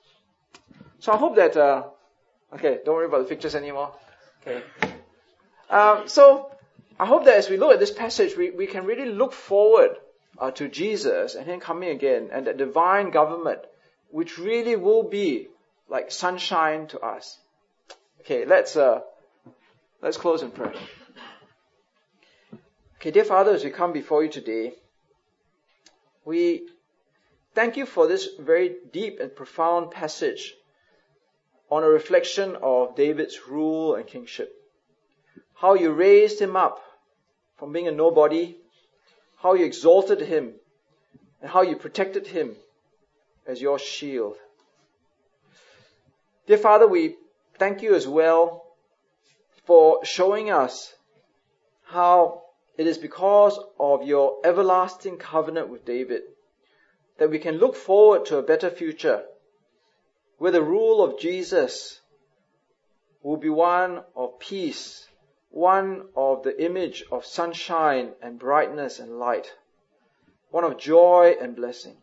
So 1.00 1.12
I 1.12 1.16
hope 1.16 1.36
that, 1.36 1.56
uh, 1.56 1.84
okay, 2.54 2.78
don't 2.84 2.94
worry 2.94 3.06
about 3.06 3.22
the 3.22 3.28
pictures 3.28 3.54
anymore. 3.54 3.92
Okay. 4.42 4.62
Um, 5.68 6.08
so 6.08 6.50
I 6.98 7.06
hope 7.06 7.24
that 7.24 7.36
as 7.36 7.48
we 7.48 7.56
look 7.56 7.72
at 7.72 7.80
this 7.80 7.90
passage, 7.90 8.36
we, 8.36 8.50
we 8.50 8.66
can 8.66 8.84
really 8.84 9.08
look 9.08 9.32
forward 9.32 9.96
uh, 10.40 10.50
to 10.52 10.68
Jesus 10.68 11.34
and 11.34 11.46
Him 11.46 11.60
coming 11.60 11.90
again 11.90 12.30
and 12.32 12.46
that 12.46 12.56
divine 12.56 13.10
government, 13.10 13.60
which 14.10 14.38
really 14.38 14.76
will 14.76 15.02
be 15.02 15.48
like 15.88 16.10
sunshine 16.10 16.86
to 16.88 17.00
us. 17.00 17.38
Okay, 18.20 18.44
let's 18.44 18.76
uh, 18.76 19.00
let's 20.02 20.16
close 20.16 20.42
in 20.42 20.50
prayer. 20.50 20.74
Okay, 22.96 23.10
dear 23.10 23.24
Father, 23.24 23.52
as 23.52 23.64
we 23.64 23.70
come 23.70 23.92
before 23.92 24.22
you 24.22 24.30
today, 24.30 24.74
we 26.24 26.62
thank 27.54 27.76
you 27.76 27.86
for 27.86 28.06
this 28.06 28.28
very 28.38 28.76
deep 28.92 29.20
and 29.20 29.34
profound 29.34 29.90
passage 29.90 30.54
on 31.70 31.82
a 31.82 31.88
reflection 31.88 32.56
of 32.62 32.96
David's 32.96 33.46
rule 33.48 33.94
and 33.94 34.06
kingship 34.06 34.56
how 35.60 35.74
you 35.74 35.92
raised 35.92 36.40
him 36.40 36.56
up 36.56 36.82
from 37.58 37.70
being 37.72 37.86
a 37.86 37.92
nobody, 37.92 38.56
how 39.42 39.54
you 39.54 39.64
exalted 39.64 40.20
him, 40.20 40.52
and 41.40 41.50
how 41.50 41.62
you 41.62 41.76
protected 41.76 42.26
him 42.26 42.54
as 43.46 43.60
your 43.60 43.78
shield. 43.78 44.36
Dear 46.46 46.58
Father, 46.58 46.86
we 46.86 47.16
thank 47.58 47.82
you 47.82 47.94
as 47.94 48.06
well 48.06 48.64
for 49.64 50.04
showing 50.04 50.50
us 50.50 50.92
how 51.84 52.42
it 52.76 52.86
is 52.86 52.98
because 52.98 53.58
of 53.78 54.06
your 54.06 54.38
everlasting 54.44 55.16
covenant 55.16 55.68
with 55.68 55.84
David 55.84 56.22
that 57.18 57.30
we 57.30 57.38
can 57.38 57.58
look 57.58 57.76
forward 57.76 58.26
to 58.26 58.38
a 58.38 58.42
better 58.42 58.70
future 58.70 59.22
where 60.38 60.52
the 60.52 60.62
rule 60.62 61.02
of 61.04 61.20
Jesus 61.20 62.00
will 63.22 63.36
be 63.36 63.50
one 63.50 64.02
of 64.16 64.38
peace 64.38 65.06
one 65.50 66.06
of 66.16 66.44
the 66.44 66.64
image 66.64 67.04
of 67.10 67.26
sunshine 67.26 68.12
and 68.22 68.38
brightness 68.38 69.00
and 69.00 69.18
light, 69.18 69.52
one 70.50 70.64
of 70.64 70.78
joy 70.78 71.34
and 71.40 71.56
blessing. 71.56 71.96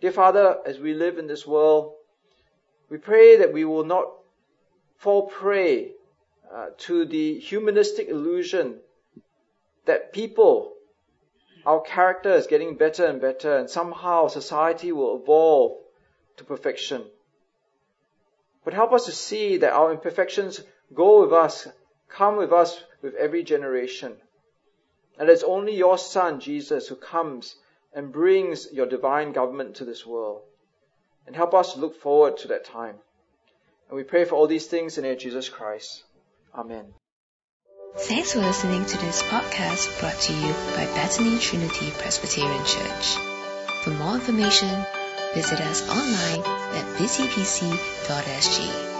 Dear 0.00 0.12
Father, 0.12 0.58
as 0.66 0.78
we 0.78 0.94
live 0.94 1.18
in 1.18 1.26
this 1.26 1.46
world, 1.46 1.94
we 2.88 2.98
pray 2.98 3.36
that 3.36 3.52
we 3.52 3.64
will 3.64 3.84
not 3.84 4.10
fall 4.96 5.26
prey 5.26 5.92
uh, 6.52 6.66
to 6.78 7.04
the 7.04 7.38
humanistic 7.38 8.08
illusion 8.08 8.78
that 9.84 10.12
people, 10.12 10.72
our 11.66 11.80
character 11.82 12.32
is 12.32 12.46
getting 12.46 12.76
better 12.76 13.04
and 13.04 13.20
better, 13.20 13.56
and 13.56 13.68
somehow 13.68 14.28
society 14.28 14.92
will 14.92 15.20
evolve 15.22 15.78
to 16.38 16.44
perfection. 16.44 17.04
But 18.64 18.72
help 18.72 18.92
us 18.92 19.04
to 19.06 19.12
see 19.12 19.58
that 19.58 19.72
our 19.72 19.92
imperfections 19.92 20.62
go 20.94 21.22
with 21.22 21.32
us 21.32 21.68
come 22.08 22.36
with 22.36 22.52
us 22.52 22.82
with 23.02 23.14
every 23.14 23.42
generation. 23.42 24.16
And 25.18 25.28
it's 25.28 25.42
only 25.42 25.74
your 25.76 25.98
Son, 25.98 26.40
Jesus, 26.40 26.88
who 26.88 26.96
comes 26.96 27.54
and 27.92 28.12
brings 28.12 28.72
your 28.72 28.86
divine 28.86 29.32
government 29.32 29.76
to 29.76 29.84
this 29.84 30.04
world. 30.04 30.42
And 31.26 31.36
help 31.36 31.54
us 31.54 31.76
look 31.76 32.00
forward 32.00 32.38
to 32.38 32.48
that 32.48 32.64
time. 32.64 32.96
And 33.88 33.96
we 33.96 34.02
pray 34.02 34.24
for 34.24 34.34
all 34.34 34.46
these 34.46 34.66
things 34.66 34.98
in 34.98 35.02
the 35.02 35.08
name 35.08 35.16
of 35.16 35.22
Jesus 35.22 35.48
Christ. 35.48 36.02
Amen. 36.54 36.92
Thanks 37.96 38.32
for 38.32 38.40
listening 38.40 38.84
to 38.86 38.98
this 38.98 39.22
podcast 39.22 40.00
brought 40.00 40.18
to 40.22 40.32
you 40.32 40.52
by 40.74 40.86
Bethany 40.94 41.38
Trinity 41.38 41.92
Presbyterian 41.92 42.64
Church. 42.64 43.16
For 43.84 43.90
more 43.90 44.14
information, 44.14 44.84
visit 45.34 45.60
us 45.60 45.88
online 45.88 46.40
at 46.74 46.98
busypc.sg. 46.98 48.93